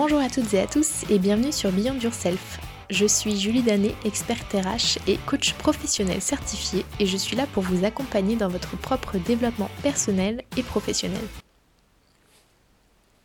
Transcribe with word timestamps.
Bonjour 0.00 0.20
à 0.20 0.28
toutes 0.28 0.54
et 0.54 0.60
à 0.60 0.68
tous 0.68 1.02
et 1.10 1.18
bienvenue 1.18 1.50
sur 1.50 1.72
Beyond 1.72 1.98
Yourself. 1.98 2.60
Je 2.88 3.04
suis 3.04 3.36
Julie 3.36 3.64
Danet, 3.64 3.96
experte 4.04 4.52
RH 4.52 5.00
et 5.08 5.16
coach 5.26 5.54
professionnel 5.54 6.20
certifié 6.20 6.84
et 7.00 7.06
je 7.06 7.16
suis 7.16 7.34
là 7.34 7.48
pour 7.52 7.64
vous 7.64 7.84
accompagner 7.84 8.36
dans 8.36 8.48
votre 8.48 8.76
propre 8.78 9.18
développement 9.18 9.68
personnel 9.82 10.44
et 10.56 10.62
professionnel. 10.62 11.20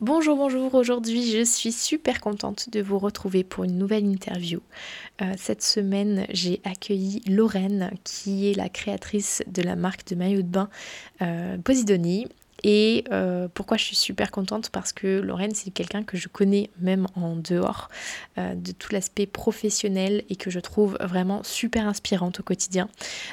Bonjour, 0.02 0.36
bonjour, 0.36 0.74
aujourd'hui 0.74 1.32
je 1.32 1.44
suis 1.44 1.72
super 1.72 2.20
contente 2.20 2.72
de 2.72 2.82
vous 2.82 2.98
retrouver 2.98 3.44
pour 3.44 3.66
une 3.66 3.78
nouvelle 3.78 4.08
interview. 4.08 4.60
Euh, 5.22 5.32
cette 5.38 5.62
semaine 5.62 6.26
j'ai 6.32 6.60
accueilli 6.64 7.22
Lorraine 7.28 7.92
qui 8.04 8.50
est 8.50 8.56
la 8.56 8.68
créatrice 8.68 9.44
de 9.46 9.62
la 9.62 9.76
marque 9.76 10.08
de 10.08 10.16
maillot 10.16 10.42
de 10.42 10.48
bain 10.48 10.70
euh, 11.22 11.56
Posidoni 11.60 12.28
et 12.64 13.04
euh, 13.12 13.48
pourquoi 13.54 13.78
je 13.78 13.84
suis 13.84 13.96
super 13.96 14.32
contente? 14.32 14.70
Parce 14.70 14.94
que 14.94 15.20
Lorraine, 15.20 15.54
c'est 15.54 15.72
quelqu'un 15.72 16.04
que 16.04 16.18
je 16.18 16.28
connais 16.30 16.70
même 16.80 17.08
en 17.16 17.36
dehors 17.36 17.90
euh, 18.38 18.56
de 18.56 18.72
tout 18.72 18.94
l'aspect 18.94 19.26
professionnel 19.26 20.24
et 20.30 20.36
que 20.36 20.50
je 20.50 20.60
trouve 20.60 20.98
vraiment 21.02 21.44
super 21.44 21.88
inspirante 21.88 22.40
au 22.40 22.44
quotidien. 22.44 22.88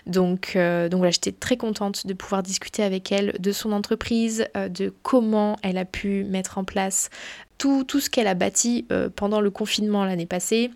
Donc, 0.07 0.55
euh, 0.57 0.89
donc 0.89 0.99
voilà, 0.99 1.13
j'étais 1.13 1.33
très 1.33 1.57
contente 1.57 2.07
de 2.07 2.15
pouvoir 2.15 2.43
discuter 2.43 2.83
avec 2.83 3.13
elle 3.13 3.37
de 3.39 3.53
son 3.53 3.73
entreprise, 3.73 4.47
de 4.55 4.93
comment 5.03 5.57
elle 5.63 5.79
a 5.79 5.85
pu 5.85 6.25
mettre 6.25 6.59
en 6.59 6.65
place 6.65 7.11
tout, 7.59 7.85
tout 7.85 8.01
ce 8.01 8.11
qu'elle 8.11 8.27
a 8.27 8.35
bâti 8.35 8.87
pendant 9.17 9.41
le 9.41 9.51
confinement 9.51 10.05
l'année 10.05 10.27
passée 10.27 10.71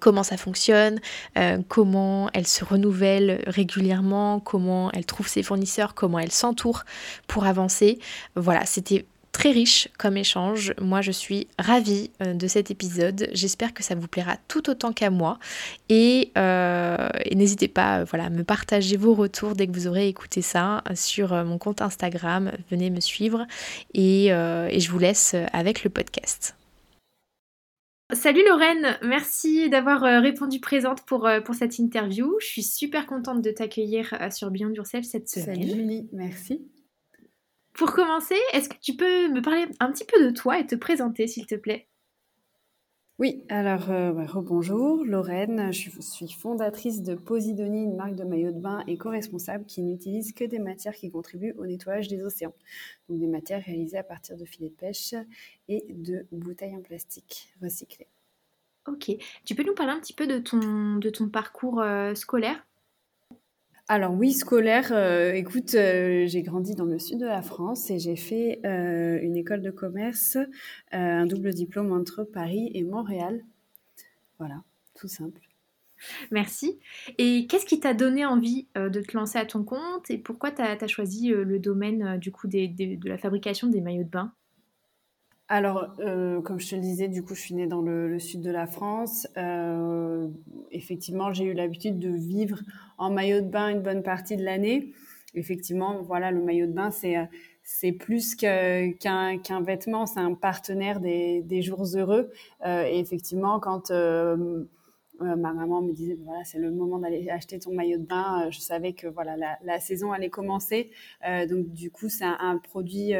comment 0.00 0.22
ça 0.22 0.36
fonctionne, 0.36 1.00
euh, 1.36 1.58
comment 1.68 2.30
elle 2.32 2.46
se 2.46 2.64
renouvelle 2.64 3.42
régulièrement, 3.46 4.40
comment 4.40 4.90
elle 4.92 5.06
trouve 5.06 5.28
ses 5.28 5.42
fournisseurs, 5.42 5.94
comment 5.94 6.18
elle 6.18 6.32
s'entoure 6.32 6.84
pour 7.26 7.46
avancer. 7.46 7.98
Voilà, 8.36 8.64
c'était 8.64 9.06
très 9.32 9.50
riche 9.50 9.88
comme 9.98 10.16
échange. 10.16 10.72
Moi, 10.80 11.00
je 11.00 11.12
suis 11.12 11.46
ravie 11.58 12.10
euh, 12.22 12.34
de 12.34 12.46
cet 12.46 12.70
épisode. 12.70 13.28
J'espère 13.32 13.74
que 13.74 13.82
ça 13.82 13.94
vous 13.94 14.08
plaira 14.08 14.36
tout 14.48 14.70
autant 14.70 14.92
qu'à 14.92 15.10
moi. 15.10 15.38
Et, 15.88 16.32
euh, 16.38 17.08
n'hésitez 17.34 17.68
pas 17.68 18.04
voilà, 18.04 18.26
à 18.26 18.30
me 18.30 18.42
partager 18.44 18.96
vos 18.96 19.14
retours 19.14 19.54
dès 19.54 19.66
que 19.66 19.72
vous 19.72 19.86
aurez 19.86 20.08
écouté 20.08 20.42
ça 20.42 20.82
sur 20.94 21.32
mon 21.44 21.58
compte 21.58 21.82
Instagram. 21.82 22.52
Venez 22.70 22.90
me 22.90 23.00
suivre 23.00 23.46
et 23.94 24.28
je 24.30 24.90
vous 24.90 24.98
laisse 24.98 25.36
avec 25.52 25.84
le 25.84 25.90
podcast. 25.90 26.57
Salut 28.14 28.42
Lorraine, 28.46 28.98
merci 29.02 29.68
d'avoir 29.68 30.02
euh, 30.02 30.20
répondu 30.20 30.60
présente 30.60 31.04
pour, 31.04 31.26
euh, 31.26 31.42
pour 31.42 31.54
cette 31.54 31.78
interview. 31.78 32.36
Je 32.40 32.46
suis 32.46 32.62
super 32.62 33.06
contente 33.06 33.42
de 33.42 33.50
t'accueillir 33.50 34.14
euh, 34.18 34.30
sur 34.30 34.50
Beyond 34.50 34.72
Yourself 34.72 35.04
cette 35.04 35.28
semaine. 35.28 35.60
Salut 35.62 35.68
Julie, 35.68 36.08
merci. 36.12 36.66
Pour 37.74 37.92
commencer, 37.92 38.38
est-ce 38.54 38.70
que 38.70 38.78
tu 38.80 38.96
peux 38.96 39.28
me 39.28 39.42
parler 39.42 39.66
un 39.78 39.92
petit 39.92 40.06
peu 40.06 40.24
de 40.24 40.30
toi 40.30 40.58
et 40.58 40.66
te 40.66 40.74
présenter 40.74 41.26
s'il 41.26 41.44
te 41.44 41.54
plaît? 41.54 41.87
Oui, 43.18 43.44
alors 43.48 43.90
euh, 43.90 44.12
bonjour, 44.36 45.04
Lorraine, 45.04 45.72
je 45.72 45.90
suis 46.00 46.32
fondatrice 46.32 47.02
de 47.02 47.16
Posidonie, 47.16 47.82
une 47.82 47.96
marque 47.96 48.14
de 48.14 48.22
maillot 48.22 48.52
de 48.52 48.60
bain 48.60 48.84
éco-responsable 48.86 49.64
qui 49.66 49.82
n'utilise 49.82 50.32
que 50.32 50.44
des 50.44 50.60
matières 50.60 50.94
qui 50.94 51.10
contribuent 51.10 51.54
au 51.58 51.66
nettoyage 51.66 52.06
des 52.06 52.22
océans. 52.22 52.54
Donc 53.08 53.18
des 53.18 53.26
matières 53.26 53.64
réalisées 53.64 53.98
à 53.98 54.04
partir 54.04 54.36
de 54.36 54.44
filets 54.44 54.68
de 54.68 54.74
pêche 54.74 55.14
et 55.66 55.84
de 55.90 56.26
bouteilles 56.30 56.76
en 56.76 56.80
plastique 56.80 57.52
recyclées. 57.60 58.06
Ok, 58.86 59.10
tu 59.44 59.54
peux 59.56 59.64
nous 59.64 59.74
parler 59.74 59.92
un 59.92 60.00
petit 60.00 60.14
peu 60.14 60.28
de 60.28 60.38
ton, 60.38 60.96
de 60.96 61.10
ton 61.10 61.28
parcours 61.28 61.80
euh, 61.80 62.14
scolaire? 62.14 62.64
Alors 63.90 64.12
oui, 64.12 64.34
scolaire, 64.34 64.90
euh, 64.92 65.32
écoute, 65.32 65.74
euh, 65.74 66.26
j'ai 66.26 66.42
grandi 66.42 66.74
dans 66.74 66.84
le 66.84 66.98
sud 66.98 67.20
de 67.20 67.24
la 67.24 67.40
France 67.40 67.90
et 67.90 67.98
j'ai 67.98 68.16
fait 68.16 68.60
euh, 68.66 69.18
une 69.22 69.34
école 69.34 69.62
de 69.62 69.70
commerce, 69.70 70.36
un 70.92 71.24
double 71.24 71.54
diplôme 71.54 71.90
entre 71.92 72.22
Paris 72.22 72.70
et 72.74 72.84
Montréal. 72.84 73.42
Voilà, 74.38 74.62
tout 74.94 75.08
simple. 75.08 75.40
Merci. 76.30 76.78
Et 77.16 77.46
qu'est-ce 77.46 77.64
qui 77.64 77.80
t'a 77.80 77.94
donné 77.94 78.26
envie 78.26 78.68
de 78.76 79.00
te 79.00 79.16
lancer 79.16 79.38
à 79.38 79.46
ton 79.46 79.64
compte 79.64 80.10
et 80.10 80.18
pourquoi 80.18 80.50
tu 80.52 80.60
as, 80.60 80.86
choisi 80.86 81.28
le 81.30 81.58
domaine 81.58 82.18
du 82.18 82.30
coup 82.30 82.46
de 82.46 83.08
la 83.08 83.18
fabrication 83.18 83.68
des 83.68 83.80
maillots 83.80 84.04
de 84.04 84.10
bain? 84.10 84.32
Alors, 85.50 85.94
euh, 86.00 86.42
comme 86.42 86.60
je 86.60 86.68
te 86.68 86.74
le 86.74 86.82
disais, 86.82 87.08
du 87.08 87.22
coup, 87.22 87.34
je 87.34 87.40
suis 87.40 87.54
née 87.54 87.66
dans 87.66 87.80
le, 87.80 88.18
sud 88.18 88.42
de 88.42 88.50
la 88.50 88.66
France. 88.66 89.26
Euh, 89.38 90.28
effectivement, 90.70 91.32
j'ai 91.32 91.44
eu 91.44 91.54
l'habitude 91.54 91.98
de 91.98 92.10
vivre 92.10 92.58
en 92.98 93.10
maillot 93.10 93.40
de 93.40 93.48
bain 93.48 93.70
une 93.70 93.80
bonne 93.80 94.02
partie 94.02 94.36
de 94.36 94.44
l'année. 94.44 94.92
Effectivement, 95.34 96.02
voilà, 96.02 96.30
le 96.30 96.42
maillot 96.42 96.66
de 96.66 96.72
bain, 96.72 96.90
c'est 96.90 97.16
c'est 97.62 97.92
plus 97.92 98.34
qu'un 98.34 99.60
vêtement, 99.60 100.06
c'est 100.06 100.20
un 100.20 100.32
partenaire 100.32 101.00
des, 101.00 101.42
des 101.42 101.60
jours 101.60 101.84
heureux. 101.94 102.30
Euh, 102.64 102.84
et 102.84 102.98
effectivement, 102.98 103.60
quand 103.60 103.90
euh, 103.90 104.64
ma 105.20 105.52
maman 105.52 105.82
me 105.82 105.92
disait 105.92 106.16
voilà 106.24 106.44
c'est 106.44 106.58
le 106.58 106.70
moment 106.70 106.98
d'aller 106.98 107.28
acheter 107.28 107.58
ton 107.58 107.74
maillot 107.74 107.98
de 107.98 108.06
bain 108.06 108.48
je 108.50 108.60
savais 108.60 108.92
que 108.92 109.08
voilà 109.08 109.34
la, 109.64 109.80
saison 109.80 110.12
allait 110.12 110.30
commencer 110.30 110.92
donc 111.50 111.72
du 111.72 111.90
coup 111.90 112.08
c'est 112.08 112.24
un, 112.24 112.56
produit 112.58 113.14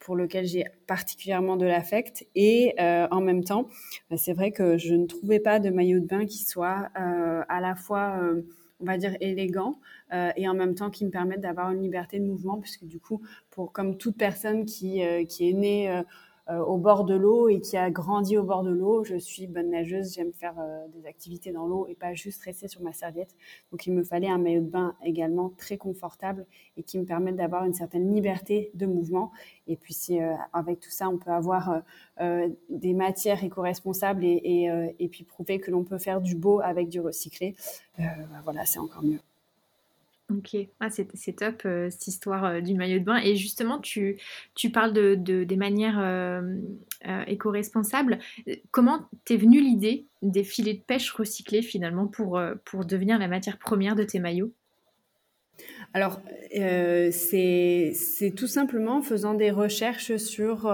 pour 0.00 0.16
lequel 0.16 0.46
j'ai 0.46 0.64
particulièrement 0.86 1.56
de 1.56 1.66
l'affect. 1.66 2.26
Et 2.34 2.74
euh, 2.80 3.06
en 3.10 3.20
même 3.20 3.44
temps, 3.44 3.68
bah, 4.10 4.16
c'est 4.16 4.32
vrai 4.32 4.50
que 4.50 4.76
je 4.78 4.94
ne 4.94 5.06
trouvais 5.06 5.38
pas 5.38 5.60
de 5.60 5.70
maillot 5.70 6.00
de 6.00 6.06
bain 6.06 6.26
qui 6.26 6.44
soit 6.44 6.88
euh, 6.98 7.42
à 7.48 7.60
la 7.60 7.76
fois, 7.76 8.18
euh, 8.20 8.42
on 8.80 8.86
va 8.86 8.96
dire, 8.96 9.16
élégant 9.20 9.78
et 10.36 10.48
en 10.48 10.54
même 10.54 10.74
temps 10.74 10.90
qui 10.90 11.04
me 11.04 11.10
permette 11.10 11.40
d'avoir 11.40 11.70
une 11.70 11.82
liberté 11.82 12.18
de 12.18 12.24
mouvement, 12.24 12.58
puisque 12.58 12.84
du 12.84 12.98
coup, 12.98 13.20
pour 13.50 13.70
comme 13.70 13.96
toute 13.96 14.16
personne 14.16 14.64
qui, 14.64 15.02
qui 15.28 15.48
est 15.48 15.52
née 15.52 15.88
euh, 15.88 16.02
au 16.58 16.76
bord 16.76 17.04
de 17.04 17.14
l'eau 17.14 17.48
et 17.48 17.60
qui 17.60 17.76
a 17.76 17.90
grandi 17.90 18.36
au 18.36 18.42
bord 18.42 18.62
de 18.62 18.70
l'eau. 18.70 19.04
Je 19.04 19.16
suis 19.16 19.46
bonne 19.46 19.70
nageuse, 19.70 20.14
j'aime 20.14 20.32
faire 20.32 20.54
euh, 20.58 20.86
des 20.88 21.06
activités 21.06 21.52
dans 21.52 21.66
l'eau 21.66 21.86
et 21.88 21.94
pas 21.94 22.14
juste 22.14 22.42
rester 22.42 22.68
sur 22.68 22.82
ma 22.82 22.92
serviette. 22.92 23.34
Donc 23.70 23.86
il 23.86 23.92
me 23.92 24.02
fallait 24.02 24.28
un 24.28 24.38
maillot 24.38 24.62
de 24.62 24.68
bain 24.68 24.94
également 25.04 25.50
très 25.56 25.76
confortable 25.76 26.46
et 26.76 26.82
qui 26.82 26.98
me 26.98 27.04
permette 27.04 27.36
d'avoir 27.36 27.64
une 27.64 27.74
certaine 27.74 28.12
liberté 28.12 28.70
de 28.74 28.86
mouvement. 28.86 29.30
Et 29.66 29.76
puis 29.76 29.94
euh, 30.10 30.34
avec 30.52 30.80
tout 30.80 30.90
ça 30.90 31.08
on 31.08 31.18
peut 31.18 31.30
avoir 31.30 31.82
des 32.68 32.94
matières 32.94 33.42
éco-responsables 33.42 34.24
et, 34.24 34.94
et, 34.98 35.08
puis 35.08 35.24
prouver 35.24 35.58
que 35.60 35.70
l'on 35.70 35.84
peut 35.84 35.98
faire 35.98 36.20
du 36.20 36.34
beau 36.34 36.60
avec 36.60 36.88
du 36.88 37.00
recyclé, 37.00 37.54
bah, 37.98 38.04
voilà 38.44 38.64
c'est 38.64 38.78
encore 38.78 39.02
mieux. 39.02 39.20
Ok, 40.30 40.56
ah, 40.78 40.90
c'est 40.90 41.32
top 41.32 41.62
euh, 41.66 41.90
cette 41.90 42.06
histoire 42.06 42.44
euh, 42.44 42.60
du 42.60 42.74
maillot 42.74 43.00
de 43.00 43.04
bain. 43.04 43.16
Et 43.16 43.34
justement, 43.34 43.80
tu, 43.80 44.16
tu 44.54 44.70
parles 44.70 44.92
de, 44.92 45.14
des 45.16 45.56
manières 45.56 45.98
euh, 45.98 46.60
éco-responsables. 47.26 48.20
Comment 48.70 49.08
t'es 49.24 49.36
venue 49.36 49.60
l'idée 49.60 50.06
des 50.22 50.44
filets 50.44 50.74
de 50.74 50.82
pêche 50.82 51.10
recyclés 51.10 51.62
finalement 51.62 52.06
pour, 52.06 52.40
pour 52.64 52.84
devenir 52.84 53.18
la 53.18 53.26
matière 53.26 53.58
première 53.58 53.96
de 53.96 54.04
tes 54.04 54.20
maillots? 54.20 54.52
Alors, 55.94 56.20
c'est 56.52 57.92
tout 58.36 58.46
simplement 58.46 58.98
en 58.98 59.02
faisant 59.02 59.34
des 59.34 59.50
recherches 59.50 60.16
sur, 60.16 60.72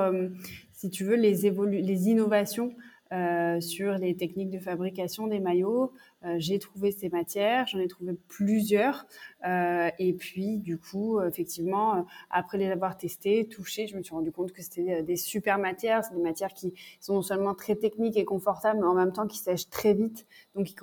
si 0.73 0.91
tu 0.91 1.05
veux, 1.05 1.17
les, 1.17 1.51
les 1.83 2.09
innovations 2.09 2.75
euh, 3.13 3.61
sur 3.61 3.95
les 3.99 4.17
techniques 4.17 4.51
de 4.51 4.59
fabrication 4.59 5.27
des 5.27 5.39
maillots. 5.39 5.93
Euh, 6.25 6.35
j'ai 6.39 6.59
trouvé 6.59 6.91
ces 6.91 7.09
matières, 7.09 7.67
j'en 7.67 7.79
ai 7.79 7.87
trouvé 7.87 8.15
plusieurs. 8.29 9.07
Euh, 9.47 9.91
et 9.99 10.13
puis, 10.13 10.59
du 10.59 10.77
coup, 10.77 11.21
effectivement, 11.21 12.05
après 12.31 12.59
les 12.59 12.69
avoir 12.69 12.97
testées, 12.97 13.47
touchées, 13.47 13.87
je 13.87 13.97
me 13.97 14.03
suis 14.03 14.15
rendu 14.15 14.33
compte 14.33 14.53
que 14.53 14.63
c'était 14.63 15.03
des 15.03 15.17
super 15.17 15.59
matières. 15.59 16.05
C'est 16.05 16.15
des 16.15 16.23
matières 16.23 16.53
qui 16.53 16.75
sont 17.01 17.15
non 17.15 17.23
seulement 17.23 17.55
très 17.55 17.77
techniques 17.77 18.17
et 18.17 18.25
confortables, 18.25 18.81
mais 18.81 18.87
en 18.87 18.95
même 18.95 19.13
temps 19.13 19.27
qui 19.27 19.39
sèchent 19.39 19.71
très 19.71 19.95
vite, 19.95 20.27
donc 20.55 20.67
qui 20.67 20.75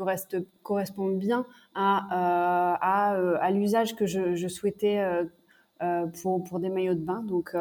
correspondent 0.61 1.19
bien 1.19 1.45
à, 1.75 2.77
à, 2.81 3.15
à 3.41 3.51
l'usage 3.51 3.95
que 3.95 4.05
je, 4.05 4.35
je 4.35 4.47
souhaitais 4.47 5.03
pour, 6.21 6.43
pour 6.43 6.59
des 6.59 6.69
maillots 6.69 6.93
de 6.93 6.99
bain. 7.03 7.21
Donc, 7.23 7.55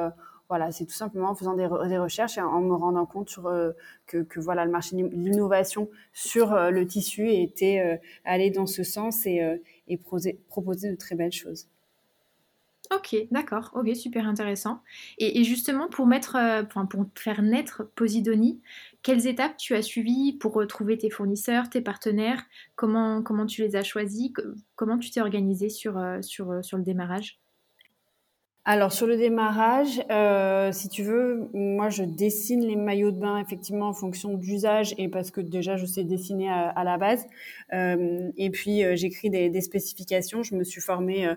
voilà, 0.53 0.71
c'est 0.71 0.85
tout 0.85 0.93
simplement 0.93 1.31
en 1.31 1.35
faisant 1.35 1.55
des, 1.55 1.67
recherches 1.67 2.37
et 2.37 2.43
en 2.43 2.61
me 2.61 2.75
rendant 2.75 3.07
compte 3.07 3.35
euh, 3.47 3.73
que, 4.07 4.39
voilà, 4.39 4.67
le 4.67 4.71
marché 4.71 4.95
de 4.95 5.09
l'innovation 5.09 5.89
sur 6.13 6.53
euh, 6.53 6.69
le 6.69 6.87
tissu 6.87 7.31
était 7.31 7.99
euh, 8.27 8.51
dans 8.51 8.67
ce 8.67 8.83
sens 8.83 9.25
et, 9.25 9.41
et 9.89 9.97
proposer 9.97 10.91
de 10.91 10.97
très 10.97 11.15
belles 11.15 11.33
choses. 11.33 11.69
Ok, 12.95 13.17
d'accord, 13.31 13.71
ok, 13.73 13.97
super 13.97 14.29
intéressant. 14.29 14.83
Et, 15.17 15.43
justement, 15.43 15.89
pour 15.89 16.07
faire 17.15 17.41
naître 17.41 17.91
Posidonie, 17.95 18.61
quelles 19.03 19.27
étapes 19.27 19.57
tu 19.57 19.75
as 19.75 19.81
suivies 19.81 20.35
pour 20.35 20.67
trouver 20.67 20.99
tes 20.99 21.09
fournisseurs, 21.09 21.71
tes 21.71 21.81
partenaires? 21.81 22.43
Comment, 22.75 23.23
comment 23.23 23.47
tu 23.47 23.63
les 23.63 23.75
as 23.75 23.85
choisis? 23.85 24.33
Comment 24.75 24.99
tu 24.99 25.11
t'es 25.11 25.23
organisé 25.23 25.71
sur 25.71 25.95
le 25.95 26.83
démarrage? 26.83 27.42
Alors 28.65 28.93
sur 28.93 29.09
le 29.09 29.17
démarrage, 29.17 30.01
euh, 30.09 30.71
si 30.71 30.89
tu 30.89 31.03
veux, 31.03 31.49
moi 31.53 31.89
je 31.89 32.05
dessine 32.05 32.65
les 32.65 32.77
maillots 32.77 33.11
de 33.11 33.19
bain 33.19 33.39
effectivement 33.39 33.89
en 33.89 33.93
fonction 33.93 34.35
d'usage 34.35 34.95
et 34.99 35.09
parce 35.09 35.33
que 35.33 35.41
déjà 35.41 35.77
je 35.77 35.85
sais 35.85 36.05
dessiner 36.05 36.49
à, 36.49 36.85
la 36.85 36.97
base. 36.97 37.27
Euh, 37.73 38.31
et 38.37 38.51
puis 38.51 38.85
euh, 38.85 38.95
j'écris 38.95 39.31
des, 39.31 39.61
spécifications. 39.61 40.45
Je 40.45 40.55
me 40.55 40.63
suis 40.63 40.81
formée 40.81 41.29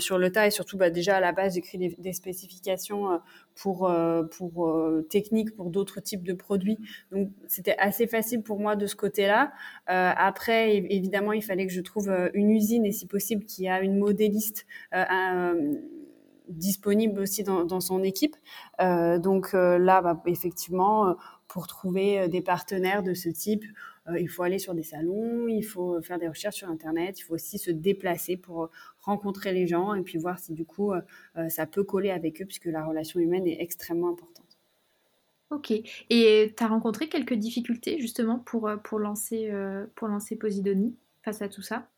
sur 0.00 0.18
le 0.18 0.30
tas 0.30 0.48
et 0.48 0.50
surtout 0.50 0.76
bah, 0.76 0.90
déjà 0.90 1.16
à 1.16 1.20
la 1.20 1.32
base 1.32 1.54
j'écris 1.54 1.78
des, 1.78 2.12
spécifications 2.12 3.20
pour 3.54 3.90
pour 4.32 4.70
techniques 5.08 5.56
pour 5.56 5.70
d'autres 5.70 6.00
types 6.00 6.24
de 6.24 6.34
produits. 6.34 6.78
Donc 7.10 7.30
c'était 7.48 7.76
assez 7.78 8.06
facile 8.06 8.42
pour 8.42 8.60
moi 8.60 8.76
de 8.76 8.86
ce 8.86 8.96
côté-là. 8.96 9.50
après 9.86 10.76
évidemment 10.76 11.32
il 11.32 11.42
fallait 11.42 11.66
que 11.66 11.72
je 11.72 11.80
trouve 11.80 12.10
une 12.34 12.50
usine 12.50 12.84
et 12.84 12.92
si 12.92 13.06
possible 13.06 13.46
qui 13.46 13.66
a 13.66 13.80
une 13.80 13.96
modéliste. 13.96 14.66
Un, 14.92 15.54
disponible 16.50 17.20
aussi 17.20 17.44
dans, 17.44 17.80
son 17.80 18.02
équipe. 18.02 18.36
Euh, 18.80 19.18
donc 19.18 19.54
euh, 19.54 19.78
là, 19.78 20.02
bah, 20.02 20.20
effectivement, 20.26 21.08
euh, 21.08 21.14
pour 21.48 21.66
trouver 21.66 22.28
des 22.28 22.42
partenaires 22.42 23.02
de 23.02 23.14
ce 23.14 23.28
type, 23.28 23.64
il 24.18 24.28
faut 24.28 24.42
aller 24.42 24.58
sur 24.58 24.74
des 24.74 24.82
salons, 24.82 25.46
il 25.46 25.62
faut 25.62 26.00
faire 26.02 26.18
des 26.18 26.26
recherches 26.26 26.56
sur 26.56 26.68
Internet, 26.68 27.20
il 27.20 27.22
faut 27.22 27.34
aussi 27.34 27.58
se 27.58 27.70
déplacer 27.70 28.36
pour 28.36 28.70
rencontrer 29.00 29.52
les 29.52 29.66
gens 29.66 29.94
et 29.94 30.02
puis 30.02 30.18
voir 30.18 30.38
si 30.38 30.52
du 30.52 30.64
coup 30.64 30.92
ça 31.48 31.66
peut 31.66 31.84
coller 31.84 32.10
avec 32.10 32.40
eux 32.40 32.44
puisque 32.44 32.64
la 32.64 32.84
relation 32.84 33.20
humaine 33.20 33.46
est 33.46 33.60
extrêmement 33.60 34.08
importante. 34.08 34.58
Ok. 35.50 35.70
Et 35.70 36.54
tu 36.56 36.64
as 36.64 36.66
rencontré 36.66 37.08
quelques 37.08 37.34
difficultés 37.34 38.00
justement 38.00 38.38
pour, 38.38 38.70
pour, 38.82 38.98
lancer, 38.98 39.52
pour 39.96 40.08
lancer 40.08 40.34
Posidonie 40.34 40.96
face 41.22 41.42
à 41.42 41.48
tout 41.48 41.62
ça? 41.62 41.88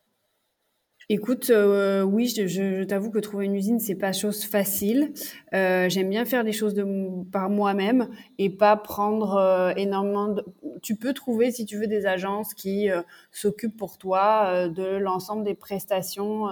Écoute, 1.08 1.50
euh, 1.50 2.02
oui, 2.02 2.28
je, 2.28 2.84
t'avoue 2.84 3.10
que 3.10 3.18
trouver 3.18 3.46
une 3.46 3.54
usine, 3.54 3.80
c'est 3.80 3.96
pas 3.96 4.12
chose 4.12 4.44
facile. 4.44 5.12
Euh, 5.52 5.88
j'aime 5.88 6.08
bien 6.08 6.24
faire 6.24 6.44
des 6.44 6.52
choses 6.52 6.74
de, 6.74 6.84
par 7.30 7.50
moi-même 7.50 8.08
et 8.38 8.50
pas 8.50 8.76
prendre 8.76 9.36
euh, 9.36 9.72
énormément 9.76 10.28
de... 10.28 10.44
Tu 10.82 10.96
peux 10.96 11.12
trouver, 11.12 11.50
si 11.50 11.66
tu 11.66 11.78
veux, 11.78 11.86
des 11.86 12.06
agences 12.06 12.54
qui 12.54 12.88
s'occupent 13.30 13.76
pour 13.76 13.98
toi 13.98 14.68
de 14.68 14.96
l'ensemble 14.96 15.44
des 15.44 15.54
prestations 15.54 16.46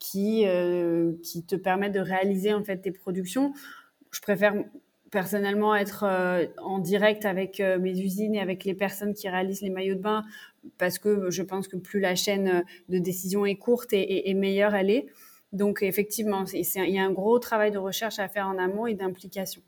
qui, 0.00 0.44
qui 1.22 1.44
te 1.44 1.54
permettent 1.54 1.92
de 1.92 2.00
réaliser 2.00 2.52
en 2.52 2.64
fait 2.64 2.78
tes 2.78 2.90
productions. 2.90 3.52
Je 4.10 4.20
préfère 4.20 4.54
personnellement 5.12 5.76
être 5.76 6.04
en 6.58 6.80
direct 6.80 7.24
avec 7.24 7.60
mes 7.60 8.00
usines 8.00 8.34
et 8.34 8.40
avec 8.40 8.64
les 8.64 8.74
personnes 8.74 9.14
qui 9.14 9.28
réalisent 9.28 9.62
les 9.62 9.70
maillots 9.70 9.94
de 9.94 10.00
bain 10.00 10.24
parce 10.78 10.98
que 10.98 11.30
je 11.30 11.42
pense 11.42 11.68
que 11.68 11.76
plus 11.76 12.00
la 12.00 12.14
chaîne 12.14 12.64
de 12.88 12.98
décision 12.98 13.46
est 13.46 13.56
courte 13.56 13.92
et, 13.92 14.34
meilleure 14.34 14.74
elle 14.74 14.90
est. 14.90 15.06
Donc 15.52 15.82
effectivement, 15.82 16.44
il 16.52 16.90
y 16.90 16.98
a 16.98 17.04
un 17.04 17.12
gros 17.12 17.38
travail 17.38 17.70
de 17.70 17.78
recherche 17.78 18.18
à 18.18 18.28
faire 18.28 18.46
en 18.46 18.58
amont 18.58 18.86
et 18.86 18.94
d'implication. 18.94 19.62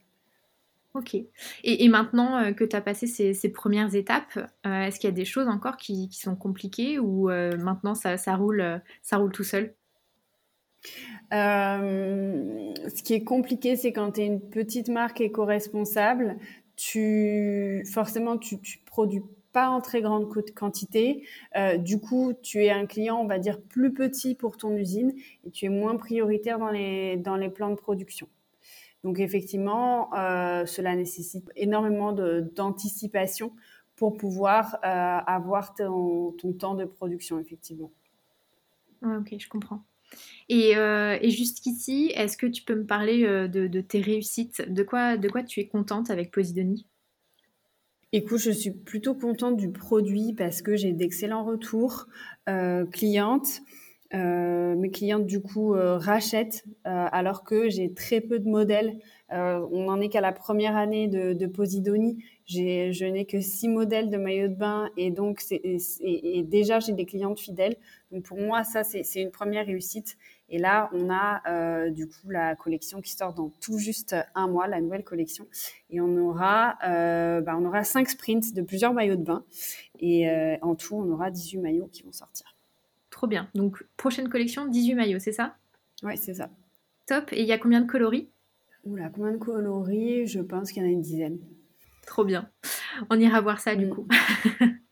Ok. 0.95 1.17
Et, 1.65 1.89
maintenant 1.89 2.37
euh, 2.39 2.53
que 2.53 2.65
tu 2.65 2.77
as 2.77 2.83
passé 2.83 3.07
ces, 3.07 3.49
premières 3.49 3.95
étapes, 3.95 4.39
euh, 4.67 4.83
est-ce 4.83 5.01
qu'il 5.01 5.09
y 5.09 5.13
a 5.13 5.17
des 5.17 5.25
choses 5.25 5.49
encore 5.49 5.79
qui, 5.79 6.11
sont 6.13 6.37
compliquées 6.37 6.99
ou 6.99 7.31
euh, 7.31 7.57
maintenant 7.57 7.95
ça, 7.95 8.17
roule, 8.37 8.83
ça 9.01 9.17
roule 9.17 9.33
tout 9.33 9.45
seul? 9.45 9.75
Ce 11.31 13.03
qui 13.03 13.15
est 13.15 13.25
compliqué, 13.25 13.77
c'est 13.77 13.93
quand 13.93 14.13
tu 14.13 14.21
es 14.21 14.27
une 14.27 14.41
petite 14.41 14.89
marque 14.89 15.23
éco-responsable, 15.23 16.37
tu, 16.77 17.87
forcément, 17.91 18.37
tu, 18.37 18.61
tu 18.61 18.81
produis 18.85 19.23
pas 19.53 19.69
en 19.69 19.81
très 19.81 20.01
grande 20.01 20.33
quantité. 20.55 21.27
Euh, 21.57 21.77
du 21.77 22.01
coup, 22.01 22.33
tu 22.43 22.65
es 22.65 22.71
un 22.71 22.87
client, 22.87 23.21
on 23.21 23.27
va 23.27 23.39
dire, 23.39 23.61
plus 23.61 23.93
petit 23.93 24.35
pour 24.35 24.57
ton 24.57 24.75
usine 24.77 25.13
et 25.45 25.51
tu 25.51 25.67
es 25.67 25.69
moins 25.69 25.97
prioritaire 25.97 26.59
dans 26.59 26.71
les, 26.71 27.51
plans 27.55 27.71
de 27.71 27.77
production. 27.77 28.29
Donc 29.05 29.19
effectivement, 29.19 30.15
euh, 30.15 30.65
cela 30.65 30.95
nécessite 30.97 31.51
énormément 31.57 32.13
d'anticipation 32.13 33.53
pour 33.97 34.17
pouvoir 34.17 34.77
euh, 34.85 35.19
avoir 35.27 35.75
ton, 35.75 36.35
temps 36.59 36.75
de 36.75 36.85
production, 36.85 37.39
effectivement. 37.39 37.93
ok, 39.03 39.35
je 39.39 39.49
comprends. 39.49 39.83
Et, 40.49 40.73
et 40.73 41.31
jusqu'ici, 41.31 42.13
est-ce 42.15 42.37
que 42.37 42.47
tu 42.47 42.63
peux 42.63 42.75
me 42.75 42.85
parler 42.85 43.23
de, 43.23 43.67
de, 43.67 43.81
tes 43.81 44.01
réussites? 44.01 44.71
De 44.71 44.83
quoi, 44.83 45.17
de 45.17 45.27
quoi 45.29 45.43
tu 45.43 45.61
es 45.61 45.67
contente 45.67 46.11
avec 46.11 46.31
Posidonie 46.31 46.87
Écoute, 48.15 48.41
je 48.41 48.51
suis 48.51 48.73
plutôt 48.73 49.15
contente 49.15 49.57
du 49.57 49.71
produit 49.71 50.35
parce 50.35 50.61
que 50.61 50.77
j'ai 50.77 50.93
d'excellents 50.93 51.45
retours 51.45 52.09
euh, 52.47 52.85
clientes. 52.85 53.63
Euh, 54.13 54.75
mes 54.77 54.91
clientes 54.91 55.25
du 55.25 55.41
coup 55.41 55.75
euh, 55.75 55.97
rachètent 55.97 56.67
alors 56.85 57.43
que 57.43 57.71
j'ai 57.71 57.95
très 57.95 58.21
peu 58.21 58.39
de 58.39 58.47
modèles. 58.47 58.99
on 59.31 59.85
n'en 59.85 59.99
est 59.99 60.11
qu'à 60.11 60.21
la 60.21 60.33
première 60.33 60.77
année 60.77 61.09
de, 61.09 61.33
de 61.33 61.47
Posidonie. 61.47 62.23
Je 62.47 63.05
n'ai 63.05 63.25
que 63.25 63.41
six 63.41 63.69
modèles 63.69 64.11
de 64.11 64.17
maillot 64.17 64.49
de 64.49 64.55
bain 64.55 64.91
et 64.97 65.11
donc 65.11 65.41
c'est 65.41 65.61
et 66.01 66.43
déjà 66.43 66.81
j'ai 66.81 66.93
des 66.93 67.07
clientes 67.07 67.41
fidèles. 67.41 67.77
Donc 68.11 68.25
pour 68.25 68.39
moi 68.39 68.65
ça 68.65 68.83
c'est 68.85 69.23
une 69.23 69.31
première 69.31 69.67
réussite 69.67 70.17
et 70.53 70.59
là, 70.59 70.91
on 70.93 71.09
a 71.11 71.41
euh, 71.49 71.91
du 71.91 72.07
coup 72.07 72.29
la 72.29 72.55
collection 72.55 73.01
qui 73.01 73.13
sort 73.13 73.33
dans 73.33 73.49
tout 73.63 73.79
juste 73.79 74.15
un 74.35 74.49
mois, 74.49 74.67
la 74.67 74.83
nouvelle 74.83 75.03
collection. 75.03 75.47
Et 75.89 75.99
on 76.03 76.15
aura, 76.19 76.77
euh, 76.85 77.41
bah, 77.41 77.57
on 77.59 77.65
aura 77.65 77.85
cinq 77.85 78.11
sprints 78.11 78.53
de 78.53 78.61
plusieurs 78.61 78.93
maillots 78.93 79.17
de 79.17 79.25
bain. 79.25 79.45
Et 79.99 80.29
euh, 80.29 80.59
en 80.61 80.75
tout, 80.75 80.95
on 80.95 81.11
aura 81.11 81.31
18 81.31 81.59
maillots 81.59 81.89
qui 81.91 82.03
vont 82.03 82.13
sortir. 82.13 82.55
Trop 83.09 83.27
bien. 83.27 83.49
Donc, 83.55 83.83
prochaine 83.97 84.29
collection, 84.29 84.67
18 84.67 84.95
maillots, 84.95 85.21
c'est 85.21 85.33
ça? 85.33 85.57
Oui, 86.03 86.19
c'est 86.19 86.35
ça. 86.35 86.51
Top. 87.07 87.33
Et 87.33 87.41
il 87.41 87.47
y 87.47 87.53
a 87.53 87.59
combien 87.59 87.81
de 87.81 87.91
coloris? 87.91 88.29
Oula, 88.85 89.09
combien 89.09 89.33
de 89.33 89.39
coloris? 89.39 90.27
Je 90.27 90.41
pense 90.41 90.71
qu'il 90.71 90.83
y 90.83 90.85
en 90.85 90.89
a 90.89 90.93
une 90.93 91.01
dizaine. 91.01 91.39
Trop 92.07 92.25
bien. 92.25 92.49
On 93.11 93.19
ira 93.19 93.41
voir 93.41 93.61
ça 93.61 93.75
du 93.75 93.87
mm. 93.87 93.91
coup. 93.91 94.09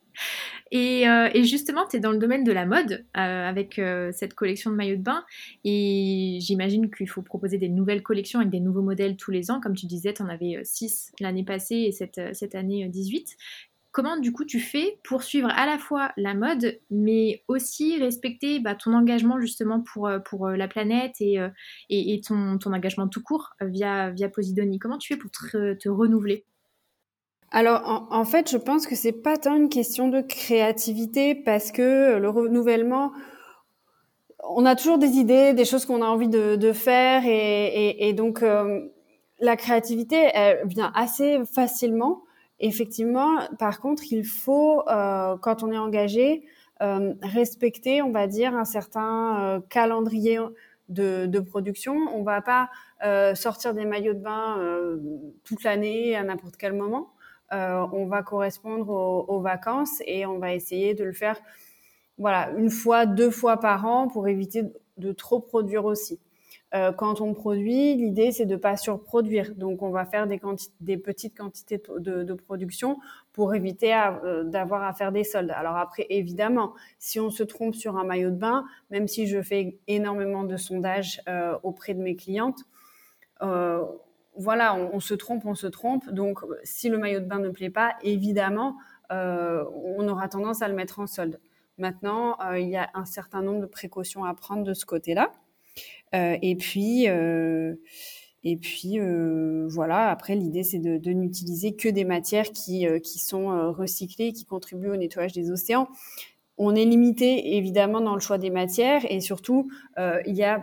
Euh, 0.73 1.29
et, 1.35 1.45
justement, 1.45 1.87
tu 1.89 1.97
es 1.97 2.01
dans 2.01 2.13
le 2.13 2.19
domaine 2.19 2.45
de 2.45 2.53
la 2.53 2.65
mode 2.65 3.05
euh, 3.17 3.49
avec 3.49 3.79
euh, 3.79 4.13
cette 4.13 4.35
collection 4.35 4.71
de 4.71 4.77
maillots 4.77 4.97
de 4.97 5.03
bain. 5.03 5.25
Et 5.65 6.39
j'imagine 6.41 6.91
qu'il 6.91 7.09
faut 7.09 7.23
proposer 7.23 7.59
des 7.59 7.69
nouvelles 7.69 8.03
collections 8.03 8.39
avec 8.39 8.53
des 8.53 8.61
nouveaux 8.61 8.83
modèles 8.83 9.17
tous 9.17 9.31
les 9.31 9.51
ans. 9.51 9.61
Comme 9.61 9.75
tu 9.75 9.87
disais, 9.87 10.15
tu 10.15 10.23
en 10.23 10.29
avais 10.29 10.61
6 10.63 11.13
l'année 11.21 11.45
passée 11.45 11.77
et 11.77 11.93
cette, 11.93 12.21
cette 12.35 12.55
année 12.55 12.89
18. 12.89 13.37
Comment 13.93 14.17
du 14.17 14.31
coup 14.31 14.45
tu 14.45 14.61
fais 14.61 15.01
pour 15.03 15.25
suivre 15.25 15.49
à 15.51 15.67
la 15.67 15.77
fois 15.77 16.13
la 16.17 16.35
mode, 16.35 16.79
mais 16.91 17.43
aussi 17.49 17.99
respecter 17.99 18.61
bah, 18.61 18.77
ton 18.77 18.95
engagement 18.95 19.41
justement 19.41 19.81
pour, 19.81 20.09
pour 20.27 20.49
la 20.49 20.69
planète 20.69 21.17
et, 21.19 21.41
et, 21.89 22.21
ton, 22.21 22.57
ton, 22.59 22.73
engagement 22.73 23.09
tout 23.09 23.21
court 23.21 23.51
via, 23.61 24.11
via 24.11 24.29
Posidonie 24.29 24.79
Comment 24.79 24.99
tu 24.99 25.13
fais 25.13 25.19
pour 25.19 25.33
te 25.33 25.89
renouveler? 25.89 26.47
Alors, 27.53 28.07
en, 28.11 28.25
fait, 28.25 28.49
je 28.49 28.57
pense 28.57 28.87
que 28.87 28.95
c'est 28.95 29.13
pas 29.13 29.37
tant 29.37 29.57
une 29.57 29.69
question 29.69 30.09
de 30.09 30.21
créativité 30.21 31.35
parce 31.35 31.73
que 31.73 32.17
le 32.17 32.29
renouvellement, 32.29 33.13
on 34.49 34.65
a 34.65 34.77
toujours 34.77 34.99
des 34.99 35.17
idées, 35.17 35.53
des 35.53 35.65
choses 35.65 35.85
qu'on 35.85 36.01
a 36.01 36.07
envie 36.07 36.29
de, 36.29 36.73
faire 36.73 37.23
et, 37.27 38.13
donc 38.13 38.43
euh, 38.43 38.89
la 39.41 39.57
créativité, 39.57 40.31
elle 40.33 40.61
vient 40.67 40.93
assez 40.95 41.41
facilement. 41.45 42.23
Effectivement, 42.61 43.39
par 43.59 43.81
contre, 43.81 44.05
il 44.13 44.25
faut, 44.25 44.89
euh, 44.89 45.37
quand 45.39 45.65
on 45.65 45.73
est 45.73 45.79
engagé, 45.79 46.45
euh, 46.83 47.15
respecter, 47.21 48.01
on 48.01 48.13
va 48.13 48.29
dire, 48.29 48.55
un 48.55 48.65
certain 48.65 49.61
calendrier 49.71 50.39
de, 50.89 51.27
de, 51.27 51.41
production. 51.41 51.97
On 52.15 52.23
va 52.23 52.43
pas 52.43 52.71
sortir 53.35 53.75
des 53.75 53.87
maillots 53.87 54.15
de 54.15 54.21
bain 54.21 54.57
toute 55.43 55.65
l'année 55.65 56.15
à 56.15 56.23
n'importe 56.23 56.57
quel 56.57 56.75
moment. 56.75 57.09
Euh, 57.53 57.85
on 57.93 58.07
va 58.07 58.23
correspondre 58.23 58.91
aux, 59.29 59.41
vacances 59.41 60.03
et 60.07 60.25
on 60.25 60.39
va 60.39 60.55
essayer 60.55 60.95
de 60.95 61.03
le 61.03 61.13
faire 61.13 61.37
voilà, 62.17 62.51
une 62.57 62.71
fois, 62.71 63.07
deux 63.07 63.31
fois 63.31 63.57
par 63.59 63.87
an 63.87 64.07
pour 64.07 64.29
éviter 64.29 64.65
de 64.99 65.13
trop 65.13 65.41
produire 65.41 65.85
aussi. 65.85 66.21
Euh, 66.75 66.93
quand 66.93 67.21
on 67.21 67.35
produit, 67.35 67.97
l'idée 67.97 68.31
c'est 68.31 68.47
de 68.47 68.55
pas 68.55 68.77
surproduire. 68.77 69.55
Donc 69.57 69.83
on 69.83 69.91
va 69.91 70.05
faire 70.05 70.29
des, 70.29 70.41
des 70.81 70.97
petites 70.97 71.37
quantités 71.37 71.83
de, 71.99 72.35
production 72.35 72.99
pour 73.33 73.55
éviter 73.55 73.95
euh, 73.95 74.45
d'avoir 74.45 74.85
à 74.85 74.93
faire 74.93 75.11
des 75.11 75.25
soldes. 75.25 75.51
Alors 75.51 75.77
après, 75.77 76.07
évidemment, 76.11 76.75
si 76.99 77.19
on 77.19 77.31
se 77.31 77.43
trompe 77.43 77.75
sur 77.75 77.97
un 77.97 78.05
maillot 78.05 78.31
de 78.31 78.37
bain, 78.37 78.65
même 78.91 79.09
si 79.09 79.27
je 79.27 79.43
fais 79.43 79.79
énormément 79.89 80.45
de 80.45 80.57
sondages 80.57 81.21
auprès 81.65 81.95
de 81.95 82.03
mes 82.03 82.15
clientes, 82.15 82.61
voilà, 84.37 84.75
on, 84.75 85.01
se 85.01 85.15
trompe, 85.15 85.45
on 85.45 85.55
se 85.55 85.67
trompe. 85.67 86.09
Donc, 86.11 86.41
si 86.63 86.89
le 86.89 86.99
maillot 86.99 87.21
de 87.21 87.27
bain 87.27 87.41
ne 87.41 87.51
plaît 87.51 87.71
pas, 87.71 87.95
évidemment, 88.03 88.77
euh, 89.13 89.65
on 89.85 90.09
aura 90.09 90.29
tendance 90.29 90.63
à 90.63 90.69
le 90.69 90.75
mettre 90.75 91.01
en 91.01 91.07
solde. 91.07 91.41
Maintenant, 91.79 92.37
euh, 92.41 92.59
il 92.59 92.69
y 92.69 92.77
a 92.77 92.91
un 92.95 93.05
certain 93.05 93.43
nombre 93.43 93.61
de 93.61 93.67
précautions 93.67 94.25
à 94.25 94.35
prendre 94.35 94.63
de 94.63 94.75
ce 94.75 94.87
côté-là. 94.87 95.33
Euh, 96.15 96.37
et 96.43 96.57
puis, 96.57 97.07
et 97.07 98.57
puis 98.57 98.99
voilà. 99.69 100.11
Après, 100.11 100.37
l'idée, 100.37 100.63
c'est 100.63 100.79
de, 100.79 101.11
n'utiliser 101.11 101.75
que 101.75 101.89
des 101.89 102.05
matières 102.05 102.51
qui, 102.51 102.87
qui 103.03 103.19
sont 103.19 103.73
recyclées, 103.73 104.33
qui 104.33 104.45
contribuent 104.45 104.91
au 104.91 104.97
nettoyage 104.97 105.33
des 105.33 105.51
océans. 105.51 105.89
On 106.57 106.75
est 106.75 106.85
limité 106.85 107.57
évidemment 107.57 108.03
dans 108.03 108.15
le 108.15 108.21
choix 108.21 108.37
des 108.37 108.51
matières 108.51 109.03
et 109.11 109.21
surtout, 109.21 109.71
il 109.99 110.35
y 110.35 110.45
a 110.45 110.63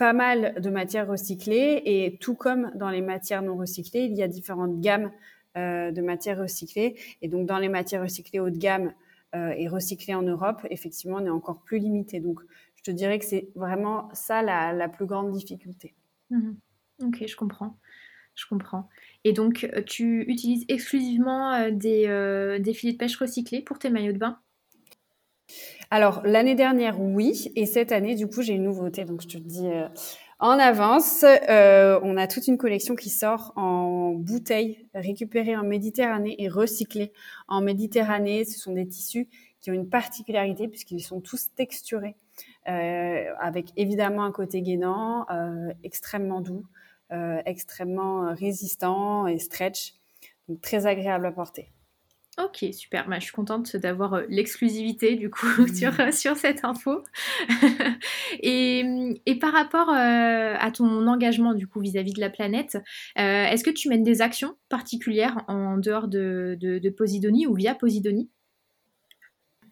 pas 0.00 0.14
mal 0.14 0.54
de 0.58 0.70
matières 0.70 1.06
recyclées 1.06 1.82
et 1.84 2.16
tout 2.22 2.34
comme 2.34 2.72
dans 2.74 2.88
les 2.88 3.02
matières 3.02 3.42
non 3.42 3.54
recyclées, 3.58 4.04
il 4.04 4.16
y 4.16 4.22
a 4.22 4.28
différentes 4.28 4.80
gammes 4.80 5.12
euh, 5.58 5.90
de 5.90 6.00
matières 6.00 6.38
recyclées. 6.38 6.96
Et 7.20 7.28
donc, 7.28 7.46
dans 7.46 7.58
les 7.58 7.68
matières 7.68 8.00
recyclées 8.00 8.40
haut 8.40 8.48
de 8.48 8.56
gamme 8.56 8.94
euh, 9.34 9.50
et 9.50 9.68
recyclées 9.68 10.14
en 10.14 10.22
Europe, 10.22 10.66
effectivement, 10.70 11.18
on 11.18 11.26
est 11.26 11.30
encore 11.30 11.60
plus 11.64 11.78
limité. 11.80 12.18
Donc, 12.18 12.40
je 12.76 12.82
te 12.82 12.90
dirais 12.90 13.18
que 13.18 13.26
c'est 13.26 13.50
vraiment 13.54 14.08
ça 14.14 14.40
la, 14.40 14.88
plus 14.88 15.04
grande 15.04 15.32
difficulté. 15.32 15.94
Mhm. 16.30 16.56
Ok, 17.02 17.26
je 17.26 17.36
comprends. 17.36 17.76
Je 18.34 18.46
comprends. 18.46 18.88
Et 19.24 19.34
donc, 19.34 19.68
euh, 19.74 19.82
tu 19.82 20.22
utilises 20.22 20.64
exclusivement 20.68 21.70
des 21.70 22.72
filets 22.74 22.94
de 22.94 22.96
pêche 22.96 23.18
recyclés 23.18 23.60
pour 23.60 23.78
tes 23.78 23.90
maillots 23.90 24.14
de 24.14 24.18
bain? 24.18 24.40
Alors, 25.92 26.22
l'année 26.24 26.54
dernière, 26.54 27.00
oui. 27.00 27.50
Et 27.56 27.66
cette 27.66 27.90
année, 27.90 28.14
du 28.14 28.28
coup, 28.28 28.42
j'ai 28.42 28.54
une 28.54 28.62
nouveauté. 28.62 29.04
Donc, 29.04 29.22
je 29.22 29.26
te 29.26 29.38
dis 29.38 29.66
euh, 29.66 29.88
en 30.38 30.56
avance. 30.58 31.24
Euh, 31.24 31.98
on 32.04 32.16
a 32.16 32.28
toute 32.28 32.46
une 32.46 32.58
collection 32.58 32.94
qui 32.94 33.10
sort 33.10 33.52
en 33.56 34.12
bouteilles 34.12 34.88
récupérées 34.94 35.56
en 35.56 35.64
Méditerranée 35.64 36.36
et 36.38 36.48
recyclées 36.48 37.12
en 37.48 37.60
Méditerranée. 37.60 38.44
Ce 38.44 38.56
sont 38.60 38.72
des 38.72 38.86
tissus 38.86 39.28
qui 39.60 39.72
ont 39.72 39.74
une 39.74 39.88
particularité 39.88 40.68
puisqu'ils 40.68 41.02
sont 41.02 41.20
tous 41.20 41.48
texturés. 41.56 42.14
Euh, 42.68 43.24
avec 43.40 43.72
évidemment 43.76 44.22
un 44.22 44.32
côté 44.32 44.62
gainant, 44.62 45.26
extrêmement 45.82 46.40
doux, 46.40 46.64
extrêmement 47.44 48.32
résistant 48.32 49.26
et 49.26 49.40
stretch. 49.40 49.94
Donc, 50.48 50.60
très 50.60 50.86
agréable 50.86 51.26
à 51.26 51.32
porter. 51.32 51.72
Ok, 52.38 52.64
super. 52.72 53.08
Bah, 53.08 53.18
je 53.18 53.24
suis 53.24 53.32
contente 53.32 53.76
d'avoir 53.76 54.14
euh, 54.14 54.22
l'exclusivité 54.28 55.16
du 55.16 55.30
coup 55.30 55.66
sur, 55.74 55.92
mmh. 55.92 56.12
sur 56.12 56.36
cette 56.36 56.64
info. 56.64 57.02
et, 58.40 58.84
et, 59.26 59.38
par 59.38 59.52
rapport 59.52 59.90
euh, 59.90 60.54
à 60.58 60.70
ton 60.70 61.06
engagement 61.06 61.54
du 61.54 61.66
coup 61.66 61.80
vis-à-vis 61.80 62.12
de 62.12 62.20
la 62.20 62.30
planète, 62.30 62.78
euh, 63.18 63.44
est-ce 63.44 63.64
que 63.64 63.70
tu 63.70 63.88
mènes 63.88 64.04
des 64.04 64.22
actions 64.22 64.56
particulières 64.68 65.44
en 65.48 65.76
dehors 65.76 66.08
de, 66.08 66.56
de, 66.60 66.78
de 66.78 66.90
Posidonie 66.90 67.46
ou 67.46 67.54
via 67.54 67.74
Posidonie? 67.74 68.30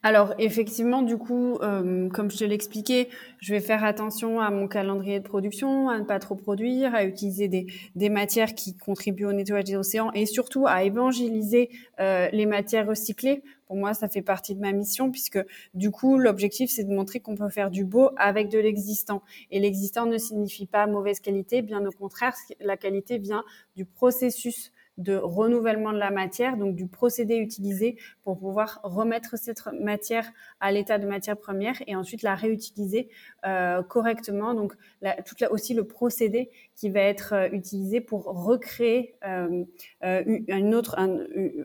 Alors 0.02 0.34
effectivement, 0.38 1.02
du 1.02 1.16
coup, 1.16 1.58
euh, 1.60 2.08
comme 2.10 2.30
je 2.30 2.38
te 2.38 2.44
l'expliquais, 2.44 3.08
je 3.40 3.52
vais 3.52 3.60
faire 3.60 3.84
attention 3.84 4.40
à 4.40 4.50
mon 4.50 4.68
calendrier 4.68 5.18
de 5.18 5.24
production, 5.24 5.88
à 5.88 5.98
ne 5.98 6.04
pas 6.04 6.20
trop 6.20 6.36
produire, 6.36 6.94
à 6.94 7.04
utiliser 7.04 7.48
des, 7.48 7.66
des 7.96 8.08
matières 8.08 8.54
qui 8.54 8.76
contribuent 8.76 9.26
au 9.26 9.32
nettoyage 9.32 9.64
des 9.64 9.76
océans 9.76 10.12
et 10.12 10.24
surtout 10.26 10.66
à 10.66 10.84
évangéliser 10.84 11.70
euh, 11.98 12.28
les 12.32 12.46
matières 12.46 12.86
recyclées. 12.86 13.42
Pour 13.66 13.76
moi, 13.76 13.92
ça 13.92 14.08
fait 14.08 14.22
partie 14.22 14.54
de 14.54 14.60
ma 14.60 14.72
mission 14.72 15.10
puisque 15.10 15.40
du 15.74 15.90
coup, 15.90 16.16
l'objectif, 16.16 16.70
c'est 16.70 16.84
de 16.84 16.94
montrer 16.94 17.18
qu'on 17.18 17.34
peut 17.34 17.50
faire 17.50 17.70
du 17.70 17.84
beau 17.84 18.10
avec 18.16 18.48
de 18.50 18.58
l'existant. 18.58 19.22
Et 19.50 19.58
l'existant 19.58 20.06
ne 20.06 20.16
signifie 20.16 20.66
pas 20.66 20.86
mauvaise 20.86 21.18
qualité, 21.18 21.60
bien 21.60 21.84
au 21.84 21.90
contraire, 21.90 22.34
la 22.60 22.76
qualité 22.76 23.18
vient 23.18 23.44
du 23.76 23.84
processus 23.84 24.72
de 24.98 25.14
renouvellement 25.14 25.92
de 25.92 25.98
la 25.98 26.10
matière, 26.10 26.56
donc 26.56 26.74
du 26.74 26.86
procédé 26.86 27.36
utilisé 27.36 27.96
pour 28.24 28.38
pouvoir 28.38 28.80
remettre 28.82 29.38
cette 29.38 29.62
matière 29.72 30.30
à 30.60 30.72
l'état 30.72 30.98
de 30.98 31.06
matière 31.06 31.36
première 31.36 31.80
et 31.86 31.94
ensuite 31.94 32.22
la 32.22 32.34
réutiliser 32.34 33.08
euh, 33.46 33.82
correctement. 33.82 34.54
Donc 34.54 34.74
la, 35.00 35.22
toute 35.22 35.42
aussi 35.50 35.72
le 35.72 35.84
procédé 35.84 36.50
qui 36.74 36.90
va 36.90 37.00
être 37.00 37.32
euh, 37.32 37.48
utilisé 37.52 38.00
pour 38.00 38.24
recréer 38.24 39.14
euh, 39.24 39.64
euh 40.04 40.22
une 40.48 40.74
autre, 40.74 40.98
un, 40.98 41.18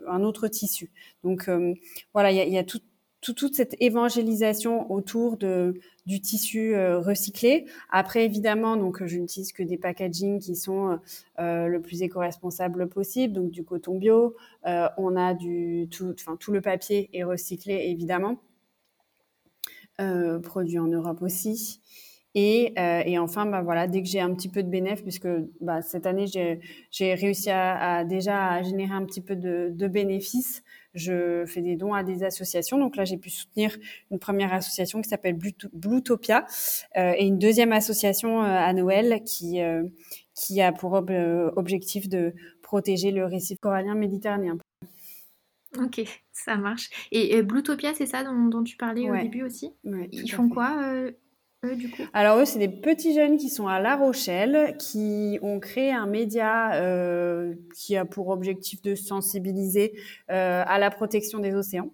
un, 0.07 0.23
autre 0.23 0.47
tissu. 0.47 0.91
Donc 1.23 1.49
euh, 1.49 1.73
voilà, 2.13 2.31
il 2.31 2.37
y 2.37 2.41
a, 2.41 2.45
y 2.45 2.57
a 2.57 2.63
tout, 2.63 2.79
toute 3.31 3.55
cette 3.55 3.75
évangélisation 3.79 4.91
autour 4.91 5.37
de, 5.37 5.79
du 6.05 6.19
tissu 6.19 6.75
euh, 6.75 6.99
recyclé. 6.99 7.65
Après, 7.89 8.25
évidemment, 8.25 8.75
donc 8.75 9.05
je 9.05 9.17
n'utilise 9.17 9.53
que 9.53 9.63
des 9.63 9.77
packaging 9.77 10.39
qui 10.39 10.55
sont 10.55 10.99
euh, 11.39 11.67
le 11.67 11.81
plus 11.81 12.01
éco-responsable 12.01 12.89
possible, 12.89 13.33
donc 13.33 13.51
du 13.51 13.63
coton 13.63 13.97
bio. 13.97 14.35
Euh, 14.65 14.87
on 14.97 15.15
a 15.15 15.33
du 15.33 15.87
tout, 15.89 16.13
enfin 16.19 16.35
tout 16.37 16.51
le 16.51 16.61
papier 16.61 17.09
est 17.13 17.23
recyclé 17.23 17.85
évidemment, 17.87 18.39
produit 20.43 20.79
en 20.79 20.87
Europe 20.87 21.21
aussi. 21.21 21.79
Et, 22.35 22.73
et, 23.05 23.19
enfin, 23.19 23.45
bah 23.45 23.61
voilà, 23.61 23.85
dès 23.87 24.01
que 24.01 24.07
j'ai 24.07 24.19
un 24.19 24.33
petit 24.33 24.49
peu 24.49 24.63
de 24.63 24.67
bénéfice, 24.67 25.03
puisque 25.03 25.27
bah, 25.61 25.83
cette 25.83 26.07
année 26.07 26.25
j'ai 26.25 27.13
réussi 27.13 27.51
à, 27.51 27.97
à, 27.97 28.03
déjà 28.03 28.49
à 28.49 28.63
générer 28.63 28.93
un 28.93 29.05
petit 29.05 29.21
peu 29.21 29.35
de, 29.35 29.69
de 29.71 29.87
bénéfices, 29.87 30.63
je 30.93 31.45
fais 31.45 31.61
des 31.61 31.75
dons 31.75 31.93
à 31.93 32.03
des 32.03 32.23
associations. 32.23 32.77
Donc 32.77 32.95
là, 32.95 33.05
j'ai 33.05 33.17
pu 33.17 33.29
soutenir 33.29 33.75
une 34.11 34.19
première 34.19 34.53
association 34.53 35.01
qui 35.01 35.09
s'appelle 35.09 35.37
Bluetopia 35.73 36.45
euh, 36.97 37.13
et 37.17 37.25
une 37.25 37.39
deuxième 37.39 37.71
association 37.71 38.41
euh, 38.41 38.45
à 38.45 38.71
Noël 38.73 39.21
qui, 39.25 39.61
euh, 39.61 39.83
qui 40.33 40.61
a 40.61 40.71
pour 40.71 40.93
objectif 40.93 42.09
de 42.09 42.33
protéger 42.61 43.11
le 43.11 43.25
récif 43.25 43.59
corallien 43.59 43.95
méditerranéen. 43.95 44.57
Ok, 45.79 46.03
ça 46.31 46.55
marche. 46.55 46.89
Et, 47.11 47.41
Bluetopia, 47.41 47.93
c'est 47.95 48.05
ça 48.05 48.23
dont, 48.23 48.63
tu 48.63 48.77
parlais 48.77 49.09
au 49.09 49.15
début 49.15 49.43
aussi? 49.43 49.71
Ils 50.11 50.31
font 50.31 50.49
quoi 50.49 50.77
alors 52.13 52.39
eux, 52.39 52.45
c'est 52.45 52.59
des 52.59 52.67
petits 52.67 53.13
jeunes 53.13 53.37
qui 53.37 53.49
sont 53.49 53.67
à 53.67 53.79
La 53.79 53.95
Rochelle, 53.95 54.75
qui 54.77 55.39
ont 55.41 55.59
créé 55.59 55.91
un 55.91 56.07
média 56.07 56.73
euh, 56.75 57.53
qui 57.75 57.95
a 57.95 58.05
pour 58.05 58.29
objectif 58.29 58.81
de 58.81 58.95
sensibiliser 58.95 59.93
euh, 60.31 60.63
à 60.65 60.79
la 60.79 60.91
protection 60.91 61.39
des 61.39 61.55
océans. 61.55 61.89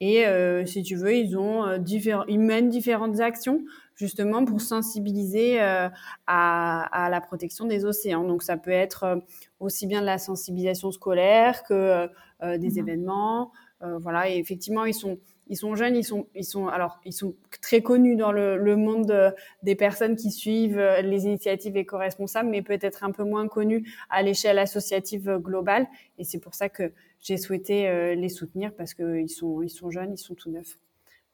Et 0.00 0.26
euh, 0.26 0.64
si 0.64 0.82
tu 0.82 0.96
veux, 0.96 1.14
ils 1.14 1.36
ont 1.36 1.64
euh, 1.64 1.78
différents, 1.78 2.24
ils 2.26 2.40
mènent 2.40 2.68
différentes 2.68 3.20
actions 3.20 3.64
justement 3.94 4.44
pour 4.44 4.60
sensibiliser 4.60 5.60
euh, 5.60 5.88
à, 6.26 7.04
à, 7.04 7.10
la 7.10 7.20
protection 7.20 7.66
des 7.66 7.84
océans. 7.84 8.24
Donc 8.24 8.42
ça 8.42 8.56
peut 8.56 8.70
être 8.70 9.04
euh, 9.04 9.16
aussi 9.58 9.86
bien 9.86 10.00
de 10.00 10.06
la 10.06 10.18
sensibilisation 10.18 10.92
scolaire 10.92 11.62
que 11.64 12.08
des 12.40 12.68
mmh 12.68 12.78
événements. 12.78 13.50
voilà, 13.80 14.30
et 14.30 14.38
effectivement, 14.38 14.84
ils 14.84 14.94
sont 14.94 15.18
ils 15.48 15.56
sont 15.56 15.74
jeunes, 15.74 15.96
ils 15.96 16.04
sont, 16.04 16.26
ils 16.34 16.44
sont, 16.44 16.68
alors, 16.68 17.00
ils 17.04 17.12
sont 17.12 17.34
très 17.62 17.82
connus 17.82 18.16
dans 18.16 18.32
le, 18.32 18.76
monde 18.76 19.34
des 19.62 19.74
personnes 19.74 20.16
qui 20.16 20.30
suivent 20.30 20.78
euh, 20.78 21.00
les 21.00 21.24
initiatives 21.24 21.76
éco-responsables, 21.76 22.48
mais 22.48 22.62
peut-être 22.62 23.02
un 23.02 23.10
peu 23.10 23.24
moins 23.24 23.48
connus 23.48 23.90
à 24.10 24.22
l'échelle 24.22 24.58
associative 24.58 25.38
globale. 25.38 25.86
Et 26.18 26.24
c'est 26.24 26.38
pour 26.38 26.54
ça 26.54 26.68
que 26.68 26.92
j'ai 27.20 27.36
souhaité 27.36 27.88
euh, 27.88 28.14
les 28.14 28.28
soutenir 28.28 28.72
parce 28.74 28.94
qu'ils 28.94 29.30
sont, 29.30 29.62
ils 29.62 29.70
sont 29.70 29.90
jeunes, 29.90 30.12
ils 30.12 30.18
sont 30.18 30.34
tout 30.34 30.50
neufs. 30.50 30.78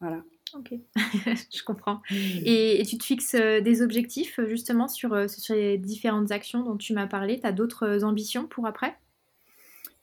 Voilà. 0.00 0.22
Ok, 0.54 0.74
je 1.52 1.62
comprends. 1.64 2.00
Et, 2.10 2.82
tu 2.86 2.96
te 2.96 3.04
fixes 3.04 3.34
euh, 3.34 3.60
des 3.60 3.82
objectifs 3.82 4.38
justement 4.46 4.86
sur, 4.86 5.28
sur 5.28 5.54
les 5.54 5.78
différentes 5.78 6.30
actions 6.30 6.62
dont 6.62 6.76
tu 6.76 6.92
m'as 6.92 7.08
parlé? 7.08 7.40
Tu 7.40 7.46
as 7.46 7.52
d'autres 7.52 8.04
ambitions 8.04 8.46
pour 8.46 8.66
après? 8.66 8.96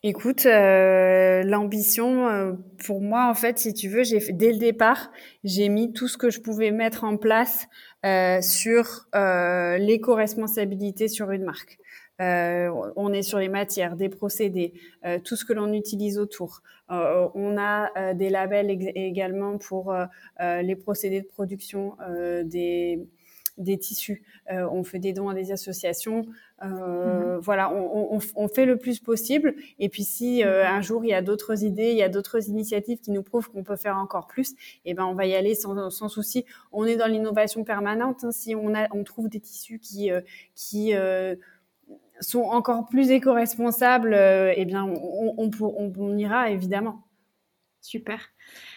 Écoute, 0.03 0.48
euh, 0.48 1.43
l'ambition, 1.43 2.27
euh, 2.27 2.53
pour 2.84 3.01
moi, 3.01 3.29
en 3.29 3.36
fait, 3.36 3.60
si 3.60 3.72
tu 3.72 3.88
veux, 3.88 4.03
j'ai 4.03 4.20
dès 4.31 4.51
le 4.51 4.58
départ, 4.58 5.12
j'ai 5.43 5.70
mis 5.70 5.93
tout 5.93 6.08
ce 6.08 6.17
que 6.17 6.31
je 6.31 6.39
pouvais 6.39 6.72
mettre 6.72 7.03
en 7.03 7.17
place 7.17 7.67
euh, 8.03 8.41
sur 8.41 9.05
euh, 9.13 9.77
l'éco-responsabilité 9.77 11.08
sur 11.08 11.29
une 11.29 11.43
marque. 11.43 11.77
on 12.20 13.13
est 13.13 13.22
sur 13.22 13.38
les 13.38 13.50
matières, 13.50 13.96
des 13.96 14.10
procédés, 14.10 14.74
tout 15.24 15.36
ce 15.36 15.46
que 15.46 15.53
l'on 15.53 15.72
utilise 15.74 16.17
autour. 16.20 16.62
on 16.89 17.58
a 17.58 18.13
des 18.13 18.29
labels 18.29 18.70
également 18.96 19.58
pour 19.58 19.91
les 20.39 20.75
procédés 20.75 21.22
de 21.22 21.27
production 21.27 21.98
des 22.46 23.00
des 23.58 23.77
tissus. 23.77 24.24
Euh, 24.51 24.67
on 24.72 24.84
fait 24.84 25.00
des 25.00 25.13
dons 25.13 25.29
à 25.29 25.34
des 25.34 25.51
associations. 25.51 26.25
Euh, 26.63 27.36
mhm. 27.36 27.39
Voilà, 27.39 27.72
on, 27.74 28.48
fait 28.48 28.65
le 28.65 28.77
plus 28.77 29.00
possible. 29.00 29.55
Et 29.79 29.89
puis 29.89 30.03
si 30.03 30.43
euh, 30.43 30.65
un 30.67 30.81
jour 30.81 31.03
il 31.03 31.10
y 31.10 31.13
a 31.13 31.22
d'autres 31.22 31.63
idées, 31.63 31.91
il 31.91 31.98
y 31.98 32.03
a 32.03 32.10
d'autres 32.10 32.50
initiatives 32.50 33.00
qui 33.00 33.12
nous 33.12 33.24
prouvent 33.24 33.50
qu'on 33.50 33.63
peut 33.63 33.75
faire 33.75 33.98
encore 33.98 34.27
plus, 34.27 34.51
et 34.51 34.91
eh 34.91 34.93
ben 34.93 35.05
on 35.05 35.13
va 35.13 35.25
y 35.25 35.36
aller 35.36 35.55
sans, 35.55 35.89
souci. 36.08 36.46
On 36.72 36.86
est 36.86 36.98
dans 36.98 37.08
l'innovation 37.08 37.63
permanente. 37.63 38.24
Hein. 38.24 38.31
Si 38.31 38.55
on, 38.55 38.75
a, 38.75 38.88
on 38.93 39.03
trouve 39.03 39.29
des 39.29 39.39
tissus 39.39 39.79
qui 39.79 40.12
qui 40.55 40.93
sont 42.20 42.43
encore 42.43 42.86
plus 42.86 43.10
éco-responsables, 43.10 44.13
eh 44.13 44.65
bien 44.65 44.86
on, 44.86 45.51
on, 45.77 46.17
ira 46.17 46.51
évidemment. 46.51 47.03
Super. 47.81 48.20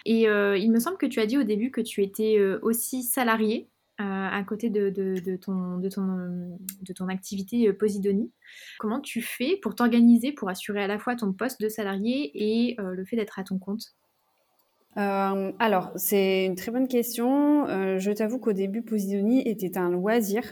Et 0.07 0.23
il 0.23 0.71
me 0.71 0.79
semble 0.79 0.97
que 0.97 1.07
tu 1.07 1.21
as 1.21 1.27
dit 1.27 1.37
au 1.37 1.43
début 1.43 1.71
que 1.71 1.83
tu 1.83 2.03
étais 2.03 2.39
aussi 2.63 3.03
salarié 3.03 3.69
à 3.99 4.43
côté 4.45 4.71
de, 4.71 5.37
ton, 5.37 7.09
activité 7.09 7.69
euh, 7.69 7.73
Posidonie. 7.73 8.31
Comment 8.79 9.01
tu 9.01 9.23
fais 9.23 9.57
pour 9.63 9.75
t'organiser, 9.75 10.33
pour 10.33 10.49
assurer 10.49 10.83
à 10.83 10.87
la 10.87 10.99
fois 10.99 11.17
ton 11.17 11.33
poste 11.33 11.61
de 11.61 11.69
salarié 11.69 12.31
et 12.35 12.81
euh, 12.81 12.95
le 12.95 13.05
fait 13.05 13.17
d'être 13.17 13.39
à 13.39 13.45
ton 13.45 13.59
compte? 13.59 13.95
Euh, 14.97 15.53
alors, 15.59 15.93
c'est 15.97 16.47
une 16.47 16.55
très 16.55 16.71
bonne 16.71 16.89
question. 16.89 17.67
je 17.99 18.13
t'avoue 18.13 18.39
qu'au 18.39 18.53
début, 18.53 18.83
Posidonie 18.83 19.47
était 19.49 19.79
un 19.79 19.91
loisir 19.91 20.43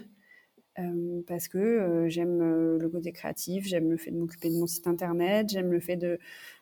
parce 1.27 1.49
que 1.49 2.07
j'aime 2.09 2.79
le 2.79 2.89
côté 2.89 3.13
créatif, 3.13 3.67
j'aime 3.67 3.91
le 3.91 3.99
fait 3.99 4.11
de 4.11 4.17
m'occuper 4.17 4.49
de 4.49 4.59
mon 4.59 4.67
site 4.67 4.87
internet, 4.87 5.51
j'aime 5.51 5.71
le 5.71 5.81
fait 5.81 5.97
de 5.97 6.19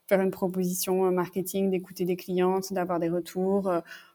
faire 0.09 0.21
une 0.21 0.33
proposition 0.33 1.11
marketing, 1.13 1.71
d'écouter 1.71 2.05
des 2.05 2.17
clientes, 2.17 2.73
d'avoir 2.73 2.99
des 2.99 3.09
retours. 3.09 3.71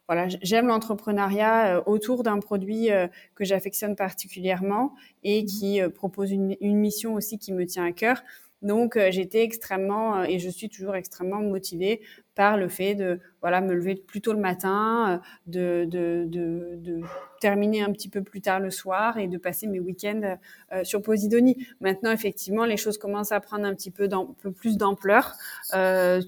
Voilà, 0.08 0.28
j'aime 0.42 0.68
l'entrepreneuriat 0.68 1.88
autour 1.88 2.24
d'un 2.24 2.40
produit 2.40 2.90
que 3.34 3.44
j'affectionne 3.44 3.96
particulièrement 3.96 4.94
et 5.24 5.46
qui 5.46 5.82
propose 5.96 6.32
une, 6.32 6.56
mission 6.62 7.16
aussi 7.16 7.40
qui 7.40 7.54
me 7.54 7.66
tient 7.66 7.86
à 7.86 7.92
cœur. 7.92 8.22
Donc 8.62 8.98
j'étais 9.10 9.44
extrêmement 9.44 10.24
et 10.24 10.40
je 10.40 10.50
suis 10.50 10.70
toujours 10.70 10.96
extrêmement 10.96 11.42
motivée 11.42 12.02
par 12.36 12.58
le 12.58 12.68
fait 12.68 12.96
de 12.96 13.20
voilà 13.42 13.62
me 13.62 13.74
lever 13.74 13.96
plus 13.96 14.22
tôt 14.22 14.34
le 14.34 14.40
matin, 14.40 15.22
de, 15.48 15.86
de, 15.90 16.26
de, 16.28 16.76
de 16.76 17.02
terminer 17.46 17.82
un 17.84 17.92
petit 17.92 18.10
peu 18.10 18.24
plus 18.24 18.42
tard 18.42 18.60
le 18.60 18.72
soir 18.72 19.20
et 19.20 19.28
de 19.28 19.38
passer 19.38 19.68
mes 19.68 19.80
week-ends 19.80 20.38
euh, 20.74 20.84
sur 20.84 21.02
Posidonie. 21.04 21.56
Maintenant, 21.80 22.12
effectivement, 22.12 22.66
les 22.66 22.76
choses 22.78 22.98
commencent 22.98 23.32
à 23.32 23.40
prendre 23.40 23.66
un 23.66 23.76
petit 23.76 23.92
peu, 23.92 24.10
peu 24.42 24.52
plus 24.52 24.78
d'ampleur, 24.78 25.34
euh, 25.76 26.22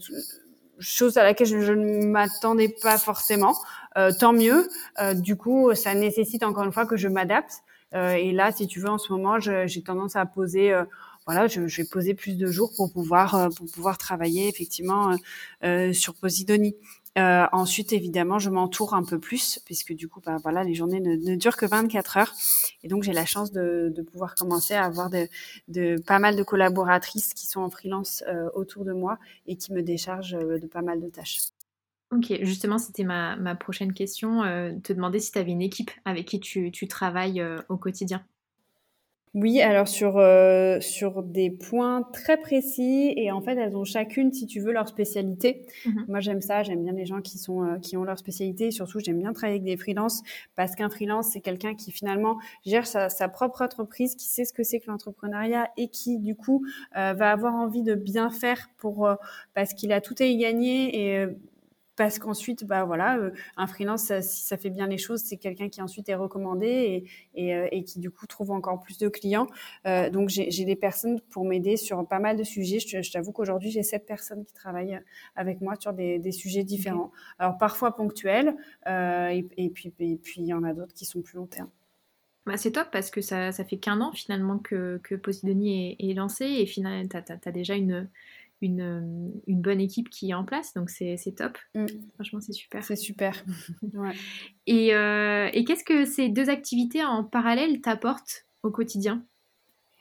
chose 0.79 1.17
à 1.17 1.23
laquelle 1.23 1.47
je, 1.47 1.73
ne 1.73 2.05
m'attendais 2.05 2.69
pas 2.69 2.97
forcément. 2.97 3.55
Euh, 3.97 4.11
tant 4.17 4.33
mieux. 4.33 4.67
Euh, 4.99 5.13
du 5.13 5.35
coup, 5.35 5.73
ça 5.73 5.93
nécessite 5.95 6.43
encore 6.43 6.63
une 6.63 6.71
fois 6.71 6.85
que 6.85 6.97
je 6.97 7.07
m'adapte. 7.07 7.63
Euh, 7.95 8.11
et 8.11 8.31
là, 8.31 8.51
si 8.51 8.67
tu 8.67 8.79
veux, 8.79 8.89
en 8.89 8.97
ce 8.97 9.11
moment, 9.11 9.39
j'ai 9.39 9.81
tendance 9.81 10.15
à 10.15 10.25
poser 10.25 10.73
voilà, 11.27 11.47
je, 11.47 11.67
je, 11.67 11.81
vais 11.81 11.87
poser 11.87 12.13
plus 12.13 12.37
de 12.37 12.47
jours 12.47 12.71
pour 12.75 12.91
pouvoir 12.91 13.35
euh, 13.35 13.49
pour 13.49 13.69
pouvoir 13.69 13.97
travailler 13.97 14.47
effectivement 14.47 15.11
euh, 15.11 15.15
euh, 15.65 15.93
sur 15.93 16.15
Posidonie. 16.15 16.73
Euh, 17.17 17.47
ensuite, 17.51 17.93
évidemment, 17.93 18.37
je 18.37 18.49
m'entoure 18.49 18.93
un 18.93 19.03
peu 19.03 19.19
plus 19.19 19.59
puisque 19.65 19.93
du 19.93 20.07
coup, 20.07 20.21
bah, 20.23 20.37
voilà, 20.43 20.63
les 20.63 20.75
journées 20.75 20.99
ne, 20.99 21.15
ne, 21.15 21.35
durent 21.35 21.57
que 21.57 21.65
24 21.65 22.17
heures 22.17 22.33
et 22.83 22.87
donc 22.87 23.03
j'ai 23.03 23.13
la 23.13 23.25
chance 23.25 23.51
de, 23.51 23.91
pouvoir 24.11 24.35
commencer 24.35 24.75
à 24.75 24.85
avoir 24.85 25.09
de, 25.09 25.97
pas 26.01 26.19
mal 26.19 26.35
de 26.35 26.43
collaboratrices 26.43 27.33
qui 27.33 27.47
sont 27.47 27.61
en 27.61 27.69
freelance 27.69 28.23
euh, 28.27 28.49
autour 28.53 28.85
de 28.85 28.93
moi 28.93 29.17
et 29.47 29.57
qui 29.57 29.73
me 29.73 29.81
déchargent 29.81 30.37
de 30.37 30.67
pas 30.67 30.81
mal 30.81 31.01
de 31.01 31.09
tâches. 31.09 31.39
Ok, 32.11 32.33
justement, 32.41 32.77
c'était 32.77 33.03
ma, 33.03 33.35
ma, 33.35 33.55
prochaine 33.55 33.93
question, 33.93 34.43
euh, 34.43 34.71
te 34.81 34.93
demander 34.93 35.19
si 35.19 35.31
tu 35.31 35.39
avais 35.39 35.51
une 35.51 35.61
équipe 35.61 35.91
avec 36.05 36.25
qui 36.27 36.39
tu, 36.39 36.71
tu 36.71 36.87
travailles 36.87 37.43
au 37.67 37.77
quotidien. 37.77 38.23
Oui, 39.39 39.61
alors 39.61 39.87
sur 39.87 40.17
euh, 40.17 40.79
sur 40.79 41.21
des 41.21 41.51
points 41.51 42.01
très 42.11 42.37
précis 42.37 43.13
et 43.15 43.31
en 43.31 43.39
fait 43.39 43.55
elles 43.55 43.77
ont 43.77 43.83
chacune, 43.83 44.33
si 44.33 44.47
tu 44.47 44.59
veux, 44.59 44.71
leur 44.71 44.87
spécialité. 44.87 45.67
Mmh 45.85 45.91
Moi 46.07 46.19
j'aime 46.21 46.41
ça, 46.41 46.63
j'aime 46.63 46.83
bien 46.83 46.93
les 46.93 47.05
gens 47.05 47.21
qui 47.21 47.37
sont 47.37 47.63
euh, 47.63 47.77
qui 47.77 47.97
ont 47.97 48.03
leur 48.03 48.17
spécialité. 48.17 48.71
surtout 48.71 48.99
j'aime 48.99 49.19
bien 49.19 49.33
travailler 49.33 49.59
avec 49.59 49.63
des 49.63 49.77
freelances 49.77 50.23
parce 50.55 50.73
qu'un 50.73 50.89
freelance 50.89 51.27
c'est 51.33 51.41
quelqu'un 51.41 51.75
qui 51.75 51.91
finalement 51.91 52.39
gère 52.65 52.87
sa, 52.87 53.09
sa, 53.09 53.29
propre 53.29 53.61
entreprise, 53.61 54.15
qui 54.15 54.25
sait 54.25 54.43
ce 54.43 54.53
que 54.53 54.63
c'est 54.63 54.79
que 54.79 54.89
l'entrepreneuriat 54.89 55.69
et 55.77 55.89
qui 55.89 56.17
du 56.17 56.33
coup 56.33 56.65
euh, 56.97 57.13
va 57.13 57.29
avoir 57.29 57.53
envie 57.53 57.83
de 57.83 57.93
bien 57.93 58.31
faire 58.31 58.71
pour 58.79 59.07
parce 59.53 59.75
qu'il 59.75 59.91
a 59.91 60.01
tout 60.01 60.15
à 60.19 60.25
y 60.25 60.37
gagner 60.37 61.11
et 61.11 61.27
parce 61.97 62.19
qu'ensuite, 62.19 62.63
bah 62.63 62.85
voilà, 62.85 63.17
euh, 63.17 63.31
un 63.57 63.67
freelance, 63.67 64.13
si 64.21 64.43
ça 64.43 64.55
fait 64.55 64.69
bien 64.69 64.87
les 64.87 64.99
choses, 64.99 65.21
c'est 65.21 65.37
quelqu'un 65.37 65.67
qui 65.67 65.81
ensuite 65.81 66.07
est 66.07 66.15
recommandé 66.15 66.67
et, 66.67 67.09
et, 67.33 67.55
euh, 67.55 67.67
et, 67.71 67.83
qui 67.83 67.99
du 67.99 68.11
coup 68.11 68.27
trouve 68.27 68.51
encore 68.51 68.79
plus 68.79 68.99
de 68.99 69.09
clients. 69.09 69.47
Euh, 69.87 70.09
donc 70.09 70.29
j'ai 70.29 70.65
des 70.65 70.75
personnes 70.75 71.19
pour 71.31 71.43
m'aider 71.43 71.75
sur 71.75 72.07
pas 72.07 72.19
mal 72.19 72.37
de 72.37 72.43
sujets. 72.43 72.79
Je, 72.79 73.11
t'avoue 73.11 73.31
qu'aujourd'hui 73.31 73.71
j'ai 73.71 73.83
sept 73.83 74.05
personnes 74.05 74.45
qui 74.45 74.53
travaillent 74.53 74.99
avec 75.35 75.59
moi 75.59 75.73
sur 75.79 75.91
des, 75.91 76.19
des 76.19 76.31
sujets 76.31 76.63
différents. 76.63 77.11
Alors 77.39 77.57
parfois 77.57 77.95
ponctuels, 77.95 78.55
euh, 78.87 79.29
et, 79.29 79.47
et, 79.57 79.69
puis 79.69 79.91
et 79.99 80.17
puis 80.17 80.41
il 80.41 80.47
y 80.47 80.53
en 80.53 80.63
a 80.63 80.73
d'autres 80.73 80.93
qui 80.93 81.05
sont 81.05 81.21
plus 81.21 81.37
long 81.37 81.47
terme. 81.47 81.69
Bah, 82.45 82.55
c'est 82.55 82.71
top 82.71 82.87
parce 82.91 83.11
que 83.11 83.19
ça, 83.19 83.51
ça 83.51 83.65
fait 83.65 83.77
qu'un 83.77 83.99
an 83.99 84.13
finalement 84.13 84.57
que, 84.57 85.01
que 85.03 85.15
Posidonie 85.15 85.97
est, 85.99 86.11
est 86.11 86.13
lancé 86.13 86.45
et 86.45 86.65
finalement 86.65 87.05
tu 87.09 87.17
as, 87.17 87.39
as, 87.45 87.51
déjà 87.51 87.75
une, 87.75 88.07
une, 88.61 88.81
euh, 88.81 89.41
une, 89.47 89.61
bonne 89.61 89.79
équipe 89.79 90.09
qui 90.09 90.31
est 90.31 90.33
en 90.33 90.43
place, 90.43 90.73
donc 90.73 90.89
c'est 90.89 91.17
top. 91.35 91.57
Mm. 91.75 91.85
Franchement, 92.15 92.39
c'est 92.41 92.53
super. 92.53 92.83
C'est 92.83 92.95
super. 92.95 93.43
ouais. 93.93 94.13
Et, 94.65 94.93
euh, 94.93 95.49
et 95.53 95.63
qu'est-ce 95.63 95.83
que 95.83 96.05
ces 96.05 96.29
deux 96.29 96.49
activités 96.49 97.03
en 97.03 97.23
parallèle 97.23 97.81
t'apportent 97.81 98.45
au 98.63 98.71
quotidien? 98.71 99.23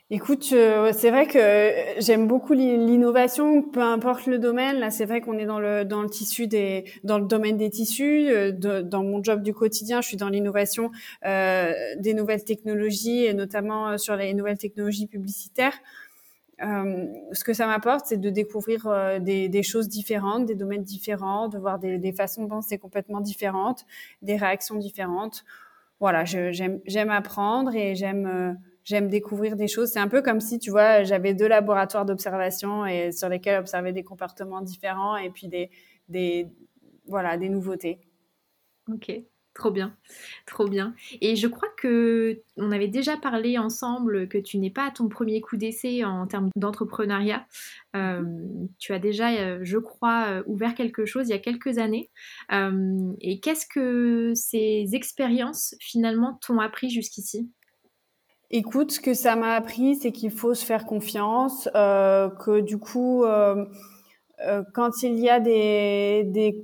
Écoute, 0.08 0.50
euh, 0.52 0.92
c'est 0.96 1.10
vrai 1.10 1.26
que 1.26 2.00
j'aime 2.00 2.28
beaucoup 2.28 2.52
l'innovation, 2.52 3.60
peu 3.60 3.80
importe 3.80 4.26
le 4.26 4.38
domaine. 4.38 4.78
Là, 4.78 4.90
c'est 4.90 5.04
vrai 5.04 5.20
qu'on 5.20 5.36
est 5.36 5.46
dans 5.46 5.58
le 5.58 5.84
dans 5.84 6.00
le 6.00 6.08
tissu 6.08 6.46
des 6.46 6.84
dans 7.02 7.18
le 7.18 7.26
domaine 7.26 7.56
des 7.56 7.70
tissus. 7.70 8.28
De, 8.52 8.82
dans 8.82 9.02
mon 9.02 9.20
job 9.20 9.42
du 9.42 9.52
quotidien, 9.52 10.00
je 10.02 10.06
suis 10.06 10.16
dans 10.16 10.28
l'innovation 10.28 10.92
euh, 11.24 11.72
des 11.98 12.14
nouvelles 12.14 12.44
technologies 12.44 13.24
et 13.24 13.34
notamment 13.34 13.98
sur 13.98 14.14
les 14.14 14.32
nouvelles 14.32 14.58
technologies 14.58 15.08
publicitaires. 15.08 15.76
Euh, 16.62 17.06
ce 17.32 17.44
que 17.44 17.52
ça 17.52 17.66
m'apporte, 17.66 18.06
c'est 18.06 18.16
de 18.16 18.30
découvrir 18.30 18.86
euh, 18.86 19.18
des, 19.18 19.48
des, 19.48 19.62
choses 19.62 19.88
différentes, 19.88 20.46
des 20.46 20.54
domaines 20.54 20.82
différents, 20.82 21.48
de 21.48 21.58
voir 21.58 21.78
des, 21.78 21.98
des, 21.98 22.12
façons 22.12 22.44
de 22.44 22.48
penser 22.48 22.78
complètement 22.78 23.20
différentes, 23.20 23.84
des 24.22 24.36
réactions 24.36 24.76
différentes. 24.76 25.44
Voilà, 26.00 26.24
j'aime 26.24 27.10
apprendre 27.10 27.74
et 27.74 27.94
j'aime 27.94 28.26
euh, 28.26 28.52
j'aime 28.84 29.08
découvrir 29.08 29.56
des 29.56 29.68
choses. 29.68 29.90
C'est 29.90 29.98
un 29.98 30.08
peu 30.08 30.22
comme 30.22 30.40
si, 30.40 30.58
tu 30.58 30.70
vois, 30.70 31.02
j'avais 31.04 31.34
deux 31.34 31.48
laboratoires 31.48 32.06
d'observation 32.06 32.86
et 32.86 33.12
sur 33.12 33.28
lesquels 33.28 33.60
observer 33.60 33.92
des 33.92 34.04
comportements 34.04 34.62
différents 34.62 35.16
et 35.16 35.30
puis 35.30 35.48
des, 35.48 35.70
des 36.08 36.48
voilà 37.06 37.36
des 37.36 37.48
nouveautés. 37.48 38.00
Ok. 38.88 39.10
Trop 39.56 39.70
bien, 39.70 39.96
trop 40.44 40.68
bien. 40.68 40.94
Et 41.22 41.34
je 41.34 41.46
crois 41.46 41.70
que 41.78 42.42
on 42.58 42.72
avait 42.72 42.88
déjà 42.88 43.16
parlé 43.16 43.56
ensemble 43.56 44.28
que 44.28 44.36
tu 44.36 44.58
n'es 44.58 44.68
pas 44.68 44.88
à 44.88 44.90
ton 44.90 45.08
premier 45.08 45.40
coup 45.40 45.56
d'essai 45.56 46.04
en 46.04 46.26
termes 46.26 46.50
d'entrepreneuriat. 46.56 47.46
Euh, 47.96 48.22
tu 48.78 48.92
as 48.92 48.98
déjà, 48.98 49.30
euh, 49.30 49.60
je 49.62 49.78
crois, 49.78 50.26
euh, 50.28 50.42
ouvert 50.44 50.74
quelque 50.74 51.06
chose 51.06 51.28
il 51.28 51.30
y 51.30 51.34
a 51.34 51.38
quelques 51.38 51.78
années. 51.78 52.10
et 53.22 53.40
qu'est-ce 53.40 53.66
que 53.66 54.32
ces 54.34 54.88
expériences 54.92 55.74
finalement 55.80 56.38
t'ont 56.46 56.58
appris 56.58 56.90
jusqu'ici? 56.90 57.48
Écoute, 58.50 58.92
ce 58.92 59.00
que 59.00 59.14
ça 59.14 59.36
m'a 59.36 59.54
appris, 59.54 59.96
c'est 59.96 60.12
qu'il 60.12 60.32
faut 60.32 60.52
se 60.52 60.66
faire 60.66 60.84
confiance, 60.84 61.66
que 61.72 62.60
du 62.60 62.76
coup, 62.76 63.24
quand 64.74 65.02
il 65.02 65.18
y 65.18 65.30
a 65.30 65.40
des, 65.40 66.24
des, 66.26 66.62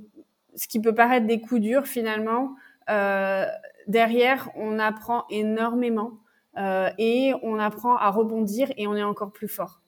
ce 0.55 0.67
qui 0.67 0.79
peut 0.79 0.93
paraître 0.93 1.25
des 1.25 1.41
coups 1.41 1.61
durs 1.61 1.87
finalement, 1.87 2.55
derrière, 3.87 4.49
on 4.55 4.79
apprend 4.79 5.25
énormément 5.29 6.19
euh, 6.57 6.89
et 6.99 7.33
on 7.41 7.57
apprend 7.57 7.95
à 7.97 8.09
rebondir 8.11 8.71
et 8.77 8.87
on 8.87 8.95
est 8.95 9.03
encore 9.03 9.31
plus 9.31 9.47
fort. 9.47 9.81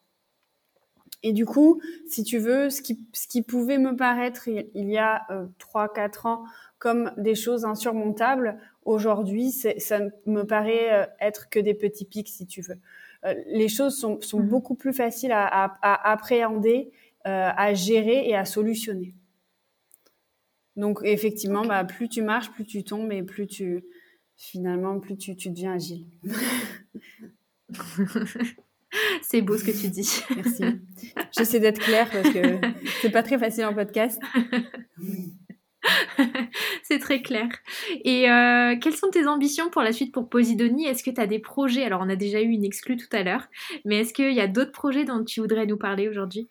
Et 1.21 1.31
du 1.31 1.45
coup, 1.45 1.81
si 2.07 2.23
tu 2.23 2.37
veux, 2.37 2.69
ce 2.69 2.81
qui, 2.81 3.07
ce 3.13 3.27
qui 3.27 3.41
pouvait 3.41 3.77
me 3.77 3.95
paraître 3.95 4.47
il, 4.47 4.89
y 4.89 4.97
a 4.97 5.23
euh, 5.31 5.47
trois, 5.57 5.91
4 5.91 6.25
ans 6.25 6.43
comme 6.77 7.11
des 7.17 7.35
choses 7.35 7.65
insurmontables, 7.65 8.59
aujourd'hui, 8.83 9.51
ça 9.51 9.99
me 10.27 10.43
paraît 10.43 11.09
être 11.19 11.49
que 11.49 11.59
des 11.59 11.73
petits 11.73 12.05
pics, 12.05 12.29
si 12.29 12.45
tu 12.45 12.61
veux. 12.61 12.77
les 13.47 13.69
choses 13.69 13.97
sont, 13.97 14.21
sont 14.21 14.39
mmh. 14.39 14.47
beaucoup 14.47 14.75
plus 14.75 14.93
faciles 14.93 15.31
à, 15.31 15.47
à, 15.47 15.77
à 15.81 16.11
appréhender, 16.11 16.91
à 17.23 17.73
gérer 17.73 18.29
et 18.29 18.35
à 18.35 18.45
solutionner. 18.45 19.15
Donc 20.75 20.99
effectivement, 21.03 21.65
bah, 21.65 21.83
plus 21.85 22.09
tu 22.09 22.21
marches, 22.21 22.51
plus 22.51 22.65
tu 22.65 22.83
tombes 22.83 23.11
et 23.11 23.23
plus 23.23 23.47
tu 23.47 23.83
finalement 24.37 24.99
plus 24.99 25.17
tu, 25.17 25.35
tu 25.35 25.49
deviens 25.49 25.73
agile. 25.73 26.05
c'est 29.21 29.41
beau 29.41 29.57
ce 29.57 29.63
que 29.63 29.71
tu 29.71 29.89
dis. 29.89 30.21
Merci. 30.35 30.63
J'essaie 31.37 31.59
d'être 31.59 31.81
claire 31.81 32.09
parce 32.11 32.29
que 32.29 32.59
c'est 33.01 33.11
pas 33.11 33.23
très 33.23 33.37
facile 33.37 33.65
en 33.65 33.73
podcast. 33.73 34.21
c'est 36.83 36.99
très 36.99 37.21
clair. 37.21 37.47
Et 38.03 38.29
euh, 38.29 38.75
quelles 38.81 38.95
sont 38.95 39.09
tes 39.09 39.27
ambitions 39.27 39.69
pour 39.69 39.81
la 39.81 39.93
suite 39.93 40.13
pour 40.13 40.29
Posidonie 40.29 40.85
Est-ce 40.85 41.03
que 41.03 41.11
tu 41.11 41.21
as 41.21 41.27
des 41.27 41.39
projets? 41.39 41.83
Alors, 41.83 42.01
on 42.03 42.09
a 42.09 42.15
déjà 42.15 42.41
eu 42.41 42.49
une 42.49 42.63
exclue 42.63 42.97
tout 42.97 43.09
à 43.11 43.23
l'heure, 43.23 43.47
mais 43.85 43.99
est-ce 43.99 44.13
qu'il 44.13 44.33
y 44.33 44.41
a 44.41 44.47
d'autres 44.47 44.71
projets 44.71 45.05
dont 45.05 45.23
tu 45.23 45.41
voudrais 45.41 45.65
nous 45.65 45.77
parler 45.77 46.07
aujourd'hui? 46.07 46.47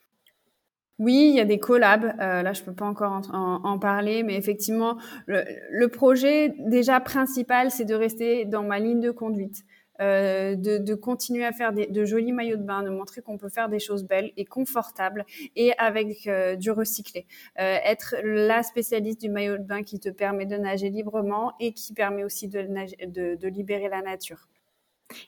Oui, 1.01 1.29
il 1.31 1.35
y 1.35 1.41
a 1.41 1.45
des 1.45 1.59
collabs. 1.59 2.15
Euh, 2.21 2.43
là, 2.43 2.53
je 2.53 2.63
peux 2.63 2.73
pas 2.73 2.85
encore 2.85 3.21
en, 3.33 3.79
parler, 3.79 4.23
mais 4.23 4.37
effectivement, 4.37 4.97
le, 5.27 5.87
projet 5.89 6.55
déjà 6.59 7.01
principal, 7.01 7.71
c'est 7.71 7.85
de 7.85 7.95
rester 7.95 8.45
dans 8.45 8.63
ma 8.63 8.79
ligne 8.79 9.01
de 9.01 9.11
conduite, 9.11 9.65
euh, 10.01 10.55
de, 10.55 10.95
continuer 10.95 11.45
à 11.45 11.53
faire 11.53 11.73
de 11.73 12.05
jolis 12.05 12.33
maillots 12.33 12.57
de 12.57 12.63
bain, 12.63 12.85
de 12.85 12.91
montrer 12.91 13.23
qu'on 13.23 13.39
peut 13.39 13.49
faire 13.49 13.69
des 13.69 13.81
choses 13.81 14.05
belles 14.05 14.33
et 14.37 14.45
confortables 14.45 15.27
et 15.57 15.77
avec 15.79 16.29
euh, 16.29 16.55
du 16.55 16.71
recyclé. 16.71 17.27
Être 17.57 18.15
la 18.23 18.63
spécialiste 18.63 19.21
du 19.21 19.31
maillot 19.31 19.59
de 19.59 19.65
bain 19.65 19.83
qui 19.83 19.99
te 19.99 20.09
permet 20.11 20.47
de 20.47 20.57
nager 20.57 20.91
librement 20.91 21.55
et 21.59 21.73
qui 21.73 21.93
permet 21.93 22.23
aussi 22.23 22.47
de, 22.47 23.49
libérer 23.49 23.89
la 23.89 24.01
nature. 24.01 24.47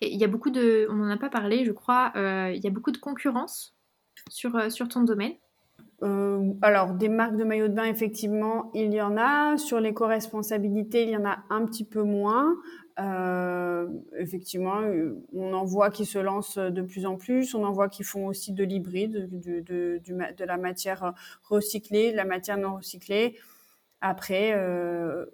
il 0.00 0.16
y 0.16 0.24
a 0.24 0.28
beaucoup 0.28 0.50
de, 0.50 0.86
on 0.90 0.94
n'en 0.94 1.10
a 1.10 1.16
pas 1.16 1.28
parlé, 1.30 1.64
je 1.64 1.72
crois, 1.72 2.12
il 2.14 2.60
y 2.62 2.68
a 2.68 2.70
beaucoup 2.70 2.92
de 2.92 2.98
concurrence 2.98 3.74
sur, 4.30 4.70
sur 4.70 4.88
ton 4.88 5.02
domaine. 5.02 5.32
Euh, 6.02 6.52
alors, 6.62 6.92
des 6.92 7.08
marques 7.08 7.36
de 7.36 7.44
maillots 7.44 7.68
de 7.68 7.74
bain, 7.74 7.84
effectivement, 7.84 8.70
il 8.74 8.92
y 8.92 9.00
en 9.00 9.16
a. 9.16 9.56
Sur 9.56 9.80
l'éco-responsabilité, 9.80 11.04
il 11.04 11.10
y 11.10 11.16
en 11.16 11.24
a 11.24 11.38
un 11.50 11.64
petit 11.64 11.84
peu 11.84 12.02
moins. 12.02 12.56
Euh, 12.98 13.88
effectivement, 14.18 14.80
euh, 14.80 15.22
on 15.34 15.52
en 15.52 15.64
voit 15.64 15.90
qui 15.90 16.06
se 16.06 16.18
lancent 16.18 16.58
de 16.58 16.82
plus 16.82 17.06
en 17.06 17.16
plus. 17.16 17.54
On 17.54 17.64
en 17.64 17.72
voit 17.72 17.88
qui 17.88 18.04
font 18.04 18.26
aussi 18.26 18.52
de 18.52 18.64
l'hybride, 18.64 19.28
de, 19.30 19.60
de, 19.60 20.00
de, 20.06 20.44
la 20.44 20.56
matière 20.56 21.14
recyclée, 21.42 22.12
de 22.12 22.16
la 22.16 22.24
matière 22.24 22.56
non 22.56 22.76
recyclée. 22.76 23.36
Après, 24.00 24.52
euh, 24.54 25.26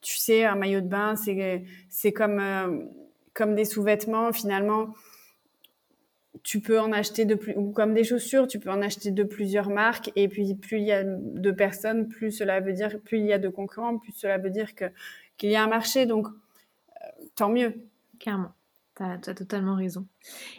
tu 0.00 0.16
sais, 0.18 0.44
un 0.44 0.56
maillot 0.56 0.80
de 0.80 0.88
bain, 0.88 1.14
c'est 1.16 2.12
comme 2.12 2.38
euh, 2.40 2.84
comme 3.34 3.54
des 3.54 3.64
sous-vêtements. 3.64 4.32
Finalement, 4.32 4.94
tu 6.42 6.60
peux 6.60 6.80
en 6.80 6.92
acheter 6.92 7.24
de 7.24 7.34
plus, 7.34 7.54
ou 7.56 7.70
comme 7.70 7.94
des 7.94 8.04
chaussures, 8.04 8.48
tu 8.48 8.58
peux 8.58 8.70
en 8.70 8.82
acheter 8.82 9.10
de 9.10 9.22
plusieurs 9.22 9.70
marques. 9.70 10.10
Et 10.16 10.28
puis, 10.28 10.54
plus 10.54 10.78
il 10.78 10.84
y 10.84 10.92
a 10.92 11.04
de 11.04 11.50
personnes, 11.50 12.08
plus 12.08 12.32
cela 12.32 12.60
veut 12.60 12.72
dire, 12.72 12.98
plus 13.04 13.18
il 13.18 13.26
y 13.26 13.32
a 13.32 13.38
de 13.38 13.48
concurrents, 13.48 13.98
plus 13.98 14.12
cela 14.12 14.38
veut 14.38 14.50
dire 14.50 14.74
que 14.74 14.86
qu'il 15.36 15.50
y 15.50 15.56
a 15.56 15.62
un 15.62 15.68
marché. 15.68 16.06
Donc, 16.06 16.26
euh, 16.26 17.24
tant 17.36 17.48
mieux. 17.48 17.74
Carrément. 18.18 18.52
Tu 18.96 19.02
as, 19.02 19.34
totalement 19.34 19.74
raison. 19.74 20.06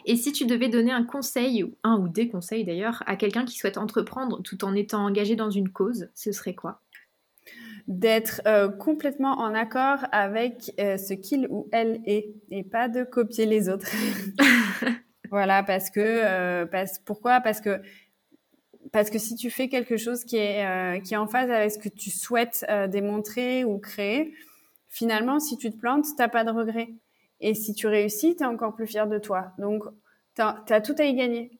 Et 0.06 0.16
si 0.16 0.32
tu 0.32 0.44
devais 0.44 0.68
donner 0.68 0.90
un 0.90 1.04
conseil, 1.04 1.64
un 1.84 1.98
ou 1.98 2.08
des 2.08 2.28
conseils 2.28 2.64
d'ailleurs, 2.64 3.02
à 3.06 3.14
quelqu'un 3.14 3.44
qui 3.44 3.56
souhaite 3.56 3.78
entreprendre 3.78 4.42
tout 4.42 4.64
en 4.64 4.74
étant 4.74 5.04
engagé 5.04 5.36
dans 5.36 5.50
une 5.50 5.68
cause, 5.68 6.08
ce 6.14 6.32
serait 6.32 6.54
quoi? 6.54 6.80
D'être 7.86 8.42
euh, 8.46 8.68
complètement 8.68 9.38
en 9.38 9.54
accord 9.54 9.98
avec 10.10 10.72
euh, 10.80 10.96
ce 10.96 11.14
qu'il 11.14 11.46
ou 11.48 11.68
elle 11.70 12.00
est 12.06 12.34
et 12.50 12.64
pas 12.64 12.88
de 12.88 13.04
copier 13.04 13.46
les 13.46 13.68
autres. 13.68 13.86
voilà, 15.34 15.64
parce 15.64 15.90
que, 15.90 15.98
euh, 16.00 16.64
pourquoi? 17.04 17.40
Parce 17.40 17.60
que 17.60 19.18
si 19.18 19.34
tu 19.34 19.50
fais 19.50 19.68
quelque 19.68 19.96
chose 19.96 20.24
qui 20.24 20.36
est, 20.36 20.60
est 20.60 21.16
en 21.16 21.26
phase 21.26 21.50
avec 21.50 21.72
ce 21.72 21.78
que 21.80 21.88
tu 21.88 22.10
souhaites 22.10 22.64
démontrer 22.88 23.64
ou 23.64 23.78
créer, 23.78 24.32
finalement, 24.88 25.40
si 25.40 25.56
tu 25.56 25.72
te 25.72 25.76
plantes, 25.76 26.06
t'as 26.16 26.28
pas 26.28 26.44
de 26.44 26.52
regret. 26.52 26.94
Et 27.40 27.54
si 27.54 27.74
tu 27.74 27.88
réussis, 27.88 28.36
tu 28.36 28.44
es 28.44 28.46
encore 28.46 28.76
plus 28.76 28.86
fier 28.86 29.08
de 29.08 29.18
toi. 29.18 29.50
Donc, 29.58 29.82
tu 30.36 30.42
as, 30.42 30.80
tout 30.80 30.94
à 30.98 31.04
y 31.04 31.14
gagner. 31.14 31.58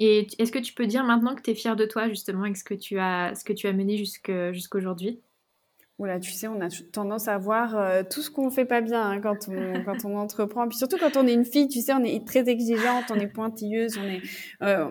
Et 0.00 0.26
est-ce 0.40 0.50
que 0.50 0.58
tu 0.58 0.74
peux 0.74 0.88
dire 0.88 1.04
maintenant 1.04 1.36
que 1.36 1.42
tu 1.42 1.52
es 1.52 1.54
fier 1.54 1.76
de 1.76 1.84
toi, 1.84 2.08
justement, 2.08 2.42
avec 2.42 2.56
ce 2.56 2.64
que 2.64 2.74
tu 2.74 2.98
as, 2.98 3.36
ce 3.36 3.44
que 3.44 3.52
tu 3.52 3.68
as 3.68 3.72
mené 3.72 3.96
jusqu'à 3.98 4.50
aujourd'hui 4.74 5.20
Oula, 5.98 6.20
tu 6.20 6.30
sais, 6.30 6.46
on 6.46 6.60
a 6.60 6.68
tendance 6.92 7.26
à 7.26 7.38
voir 7.38 7.74
euh, 7.74 8.02
tout 8.08 8.20
ce 8.20 8.30
qu'on 8.30 8.50
fait 8.50 8.66
pas 8.66 8.82
bien 8.82 9.02
hein, 9.02 9.20
quand, 9.20 9.48
on, 9.48 9.82
quand 9.84 10.04
on 10.04 10.18
entreprend. 10.18 10.68
Puis 10.68 10.76
surtout 10.76 10.98
quand 10.98 11.16
on 11.16 11.26
est 11.26 11.32
une 11.32 11.46
fille, 11.46 11.68
tu 11.68 11.80
sais, 11.80 11.94
on 11.94 12.04
est 12.04 12.26
très 12.26 12.48
exigeante, 12.48 13.04
on 13.10 13.14
est 13.16 13.28
pointilleuse, 13.28 13.96
on 13.96 14.04
est, 14.04 14.20
euh, 14.62 14.90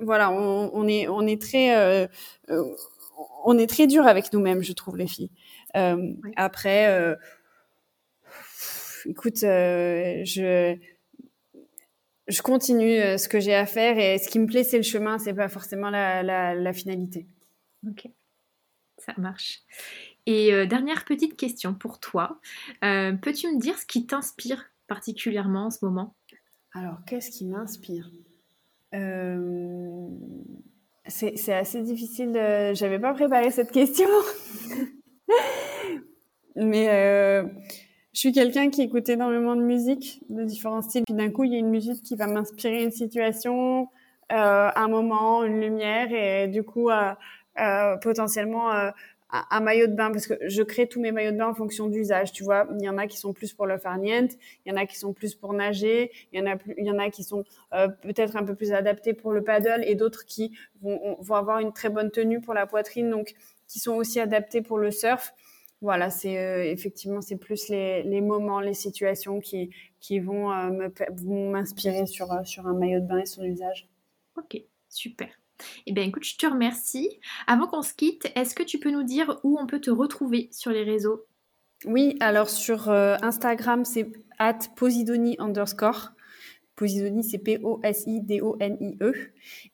voilà, 0.00 0.30
on, 0.30 0.86
est, 0.86 1.08
on 1.08 1.26
est 1.26 1.40
très, 1.40 1.76
euh, 1.76 2.06
on 3.44 3.58
est 3.58 3.66
très 3.66 3.88
dur 3.88 4.06
avec 4.06 4.32
nous-mêmes, 4.32 4.62
je 4.62 4.72
trouve, 4.72 4.96
les 4.96 5.08
filles. 5.08 5.30
Après, 6.36 7.16
écoute, 9.06 9.40
je 9.40 10.76
je 12.28 12.42
continue 12.42 13.18
ce 13.18 13.28
que 13.28 13.38
j'ai 13.38 13.54
à 13.54 13.66
faire 13.66 13.98
et 13.98 14.18
ce 14.18 14.28
qui 14.28 14.38
me 14.38 14.46
plaît, 14.46 14.64
c'est 14.64 14.78
le 14.78 14.82
chemin, 14.82 15.18
c'est 15.18 15.34
pas 15.34 15.48
forcément 15.48 15.90
la, 15.90 16.22
la, 16.22 16.72
finalité. 16.72 17.26
Ok, 17.86 18.08
ça 18.98 19.14
marche. 19.16 19.62
Et 20.26 20.52
euh, 20.52 20.66
dernière 20.66 21.04
petite 21.04 21.36
question 21.36 21.74
pour 21.74 22.00
toi. 22.00 22.40
Peux-tu 22.82 23.48
me 23.48 23.58
dire 23.58 23.78
ce 23.78 23.86
qui 23.86 24.06
t'inspire 24.06 24.64
particulièrement 24.86 25.66
en 25.66 25.70
ce 25.70 25.84
moment? 25.84 26.14
Alors, 26.74 26.98
qu'est-ce 27.06 27.30
qui 27.30 27.46
m'inspire? 27.46 28.10
C'est 31.06 31.52
assez 31.52 31.82
difficile. 31.82 32.32
De... 32.32 32.74
J'avais 32.74 32.98
pas 32.98 33.14
préparé 33.14 33.50
cette 33.50 33.70
question. 33.70 34.08
Mais 36.56 37.44
je 38.16 38.20
suis 38.20 38.32
quelqu'un 38.32 38.70
qui 38.70 38.80
écoute 38.80 39.10
énormément 39.10 39.56
de 39.56 39.60
musique, 39.60 40.22
de 40.30 40.42
différents 40.42 40.80
styles. 40.80 41.02
Puis 41.04 41.14
d'un 41.14 41.28
coup, 41.28 41.44
il 41.44 41.52
y 41.52 41.56
a 41.56 41.58
une 41.58 41.68
musique 41.68 42.02
qui 42.02 42.16
va 42.16 42.26
m'inspirer 42.26 42.82
une 42.82 42.90
situation, 42.90 43.90
euh, 44.32 44.70
un 44.74 44.88
moment, 44.88 45.44
une 45.44 45.60
lumière, 45.60 46.10
et 46.10 46.48
du 46.48 46.62
coup, 46.62 46.88
euh, 46.88 47.12
euh, 47.60 47.98
potentiellement 47.98 48.70
un 49.50 49.60
maillot 49.60 49.86
de 49.86 49.94
bain, 49.94 50.10
parce 50.10 50.26
que 50.26 50.34
je 50.46 50.62
crée 50.62 50.86
tous 50.86 51.00
mes 51.00 51.12
maillots 51.12 51.32
de 51.32 51.36
bain 51.36 51.48
en 51.48 51.54
fonction 51.54 51.88
d'usage. 51.88 52.32
Tu 52.32 52.44
vois, 52.44 52.66
il 52.78 52.84
y 52.84 52.88
en 52.88 52.98
a 52.98 53.06
qui 53.06 53.18
sont 53.18 53.32
plus 53.32 53.52
pour 53.52 53.66
le 53.66 53.78
farniente, 53.78 54.32
il 54.64 54.70
y 54.70 54.72
en 54.72 54.76
a 54.76 54.86
qui 54.86 54.96
sont 54.96 55.12
plus 55.12 55.34
pour 55.34 55.52
nager, 55.52 56.10
il 56.32 56.40
y 56.40 56.42
en 56.42 56.46
a, 56.46 56.56
plus, 56.56 56.74
il 56.78 56.86
y 56.86 56.90
en 56.90 56.98
a 56.98 57.10
qui 57.10 57.24
sont 57.24 57.44
euh, 57.74 57.88
peut-être 57.88 58.36
un 58.36 58.44
peu 58.44 58.54
plus 58.54 58.72
adaptés 58.72 59.14
pour 59.14 59.32
le 59.32 59.42
paddle, 59.42 59.82
et 59.86 59.94
d'autres 59.94 60.24
qui 60.24 60.56
vont, 60.80 61.18
avoir 61.30 61.60
une 61.60 61.72
très 61.72 61.90
bonne 61.90 62.10
tenue 62.10 62.40
pour 62.40 62.54
la 62.54 62.66
poitrine, 62.66 63.10
donc 63.10 63.34
qui 63.68 63.78
sont 63.78 63.94
aussi 63.94 64.20
adaptés 64.20 64.62
pour 64.62 64.78
le 64.78 64.90
surf 64.90 65.32
voilà, 65.82 66.08
c'est 66.08 66.38
euh, 66.38 66.64
effectivement 66.64 67.20
c'est 67.20 67.36
plus 67.36 67.68
les, 67.68 68.20
moments, 68.22 68.60
les 68.60 68.72
situations 68.72 69.40
qui, 69.40 69.70
qui 70.00 70.20
vont 70.20 70.50
euh, 70.50 70.88
m'inspirer 71.22 72.06
sur, 72.06 72.28
sur 72.46 72.66
un 72.66 72.72
maillot 72.72 73.00
de 73.00 73.06
bain 73.06 73.18
et 73.18 73.26
son 73.26 73.44
usage. 73.44 73.86
Ok, 74.36 74.62
super. 74.88 75.28
Eh 75.86 75.92
bien 75.92 76.04
écoute, 76.04 76.24
je 76.24 76.36
te 76.36 76.46
remercie. 76.46 77.20
Avant 77.46 77.66
qu'on 77.66 77.82
se 77.82 77.94
quitte, 77.94 78.30
est-ce 78.34 78.54
que 78.54 78.62
tu 78.62 78.78
peux 78.78 78.90
nous 78.90 79.04
dire 79.04 79.40
où 79.42 79.58
on 79.60 79.66
peut 79.66 79.80
te 79.80 79.90
retrouver 79.90 80.48
sur 80.52 80.70
les 80.70 80.82
réseaux? 80.82 81.26
Oui, 81.84 82.16
alors 82.20 82.48
sur 82.48 82.88
Instagram, 82.90 83.84
c'est 83.84 84.10
at 84.38 84.58
posidoni 84.76 85.36
underscore. 85.38 86.12
Posidoni, 86.76 87.24
c'est 87.24 87.38
P-O-S-I-D-O-N-I-E. 87.38 89.12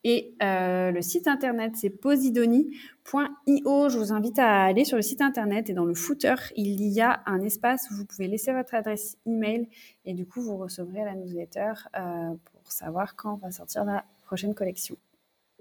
Et 0.04 0.34
euh, 0.40 0.92
le 0.92 1.02
site 1.02 1.26
internet, 1.26 1.72
c'est 1.74 1.90
posidoni.io. 1.90 3.88
Je 3.88 3.98
vous 3.98 4.12
invite 4.12 4.38
à 4.38 4.62
aller 4.62 4.84
sur 4.84 4.96
le 4.96 5.02
site 5.02 5.20
internet 5.20 5.68
et 5.68 5.74
dans 5.74 5.84
le 5.84 5.94
footer, 5.94 6.36
il 6.54 6.80
y 6.86 7.00
a 7.00 7.22
un 7.26 7.42
espace 7.42 7.90
où 7.90 7.94
vous 7.94 8.04
pouvez 8.06 8.28
laisser 8.28 8.52
votre 8.52 8.74
adresse 8.74 9.18
email 9.26 9.68
et 10.04 10.14
du 10.14 10.26
coup, 10.26 10.42
vous 10.42 10.56
recevrez 10.56 11.04
la 11.04 11.16
newsletter 11.16 11.72
euh, 11.98 12.34
pour 12.52 12.70
savoir 12.70 13.16
quand 13.16 13.34
va 13.36 13.50
sortir 13.50 13.84
la 13.84 14.04
prochaine 14.24 14.54
collection. 14.54 14.96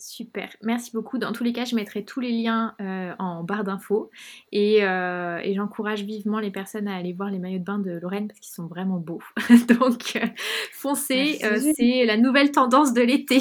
Super, 0.01 0.49
merci 0.63 0.91
beaucoup. 0.93 1.19
Dans 1.19 1.31
tous 1.31 1.43
les 1.43 1.53
cas, 1.53 1.63
je 1.63 1.75
mettrai 1.75 2.03
tous 2.03 2.19
les 2.19 2.31
liens 2.31 2.73
euh, 2.81 3.13
en 3.19 3.43
barre 3.43 3.63
d'infos 3.63 4.09
euh, 4.51 5.37
et, 5.43 5.53
j'encourage 5.53 6.01
vivement 6.01 6.39
les 6.39 6.49
personnes 6.49 6.87
à 6.87 6.95
aller 6.95 7.13
voir 7.13 7.29
les 7.29 7.37
maillots 7.37 7.59
de 7.59 7.63
bain 7.63 7.77
de 7.77 7.91
Lorraine 7.91 8.27
parce 8.27 8.39
qu'ils 8.39 8.51
sont 8.51 8.65
vraiment 8.65 8.97
beaux. 8.97 9.21
Donc, 9.79 10.15
euh, 10.15 10.25
foncez, 10.73 11.39
c'est 11.77 12.05
la 12.05 12.17
nouvelle 12.17 12.49
tendance 12.49 12.93
de 12.93 13.01
l'été. 13.03 13.37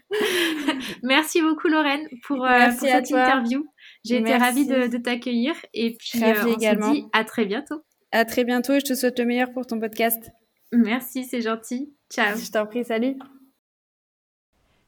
merci 1.02 1.42
beaucoup 1.42 1.68
Lorraine 1.68 2.08
pour, 2.26 2.46
cette 2.78 3.10
interview. 3.10 3.66
J'ai 4.02 4.16
été 4.20 4.34
ravie 4.34 4.66
de, 4.66 4.96
t'accueillir 4.96 5.54
et 5.74 5.94
puis 5.98 6.22
on 6.22 6.46
également. 6.46 6.88
se 6.88 7.00
dit 7.00 7.06
à 7.12 7.24
très 7.24 7.44
bientôt. 7.44 7.82
À 8.12 8.24
très 8.24 8.44
bientôt 8.44 8.72
et 8.72 8.80
je 8.80 8.86
te 8.86 8.94
souhaite 8.94 9.18
le 9.18 9.26
meilleur 9.26 9.52
pour 9.52 9.66
ton 9.66 9.78
podcast. 9.78 10.30
Merci, 10.72 11.24
c'est 11.24 11.42
gentil. 11.42 11.92
Ciao. 12.10 12.38
Je 12.38 12.50
t'en 12.50 12.64
prie, 12.64 12.84
salut. 12.84 13.16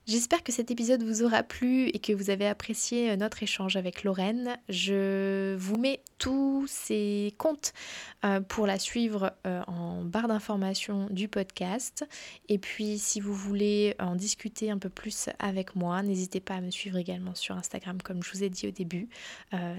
J'espère 0.05 0.43
que 0.43 0.51
cet 0.51 0.73
épisode 0.73 1.05
vous 1.05 1.23
aura 1.23 1.45
plu 1.45 1.87
et 1.87 2.01
que 2.01 2.13
vous 2.13 2.31
avez 2.31 2.49
apprécié 2.49 3.13
euh, 3.13 3.17
notre 3.17 3.45
échange 3.45 3.77
avec 3.77 4.03
Lorraine. 4.03 4.59
Je 4.69 5.55
vous 5.55 5.77
mets 5.77 6.01
tous 6.19 6.67
ses 6.67 7.33
comptes 7.39 7.73
euh, 8.25 8.41
pour 8.41 8.67
la 8.67 8.81
suivre 8.81 9.33
euh, 9.47 9.63
en 9.69 10.03
barre 10.03 10.27
d'information 10.27 11.07
du 11.11 11.29
podcast. 11.29 12.05
Et 12.49 12.59
puis 12.59 12.99
si 12.99 13.21
vous 13.21 13.33
voulez 13.33 13.95
en 14.01 14.17
discuter 14.17 14.73
un 14.73 14.79
peu 14.79 14.89
plus 14.89 15.29
avec 15.39 15.77
moi, 15.77 16.03
n'hésitez 16.03 16.41
pas 16.41 16.55
à 16.55 16.61
me 16.61 16.73
suivre 16.73 16.99
également 16.99 17.37
sur 17.37 17.57
Instagram 17.57 18.03
comme 18.03 18.25
je 18.25 18.33
vous 18.33 18.43
ai 18.43 18.51
dit 18.51 18.67
au 18.67 18.73
début. 18.73 19.09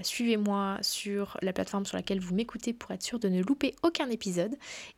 Suivez-moi 0.02 0.78
sur 0.80 1.36
la 1.42 1.52
plateforme 1.52 1.84
sur 1.84 1.96
laquelle 1.96 2.20
vous 2.20 2.34
m'écoutez 2.34 2.72
pour 2.72 2.90
être 2.92 3.02
sûr 3.02 3.18
de 3.18 3.28
ne 3.28 3.42
louper 3.42 3.74
aucun 3.82 4.08
épisode. 4.08 4.56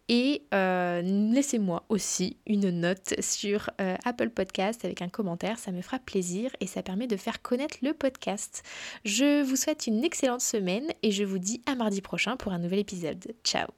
Et 0.09 0.43
laissez-moi 0.53 1.85
aussi 1.89 2.37
une 2.47 2.71
note 2.71 3.15
sur 3.21 3.71
Apple 3.79 4.31
Podcast 4.31 4.85
avec 4.85 5.03
un 5.03 5.09
ça 5.57 5.73
me 5.73 5.83
fera 5.83 5.99
plaisir 5.99 6.51
et 6.61 6.67
ça 6.67 6.83
permet 6.83 7.07
de 7.07 7.17
faire 7.17 7.43
connaître 7.43 7.77
le 7.83 7.93
podcast. 7.93 8.63
Je 9.05 9.43
vous 9.43 9.57
souhaite 9.57 9.87
une 9.87 10.05
excellente 10.05 10.41
semaine 10.41 10.93
et 11.03 11.11
je 11.11 11.25
vous 11.25 11.39
dis 11.39 11.63
à 11.67 11.75
mardi 11.75 12.01
prochain 12.01 12.37
pour 12.37 12.53
un 12.53 12.59
nouvel 12.59 12.81
épisode. 12.81 13.35
Ciao 13.45 13.69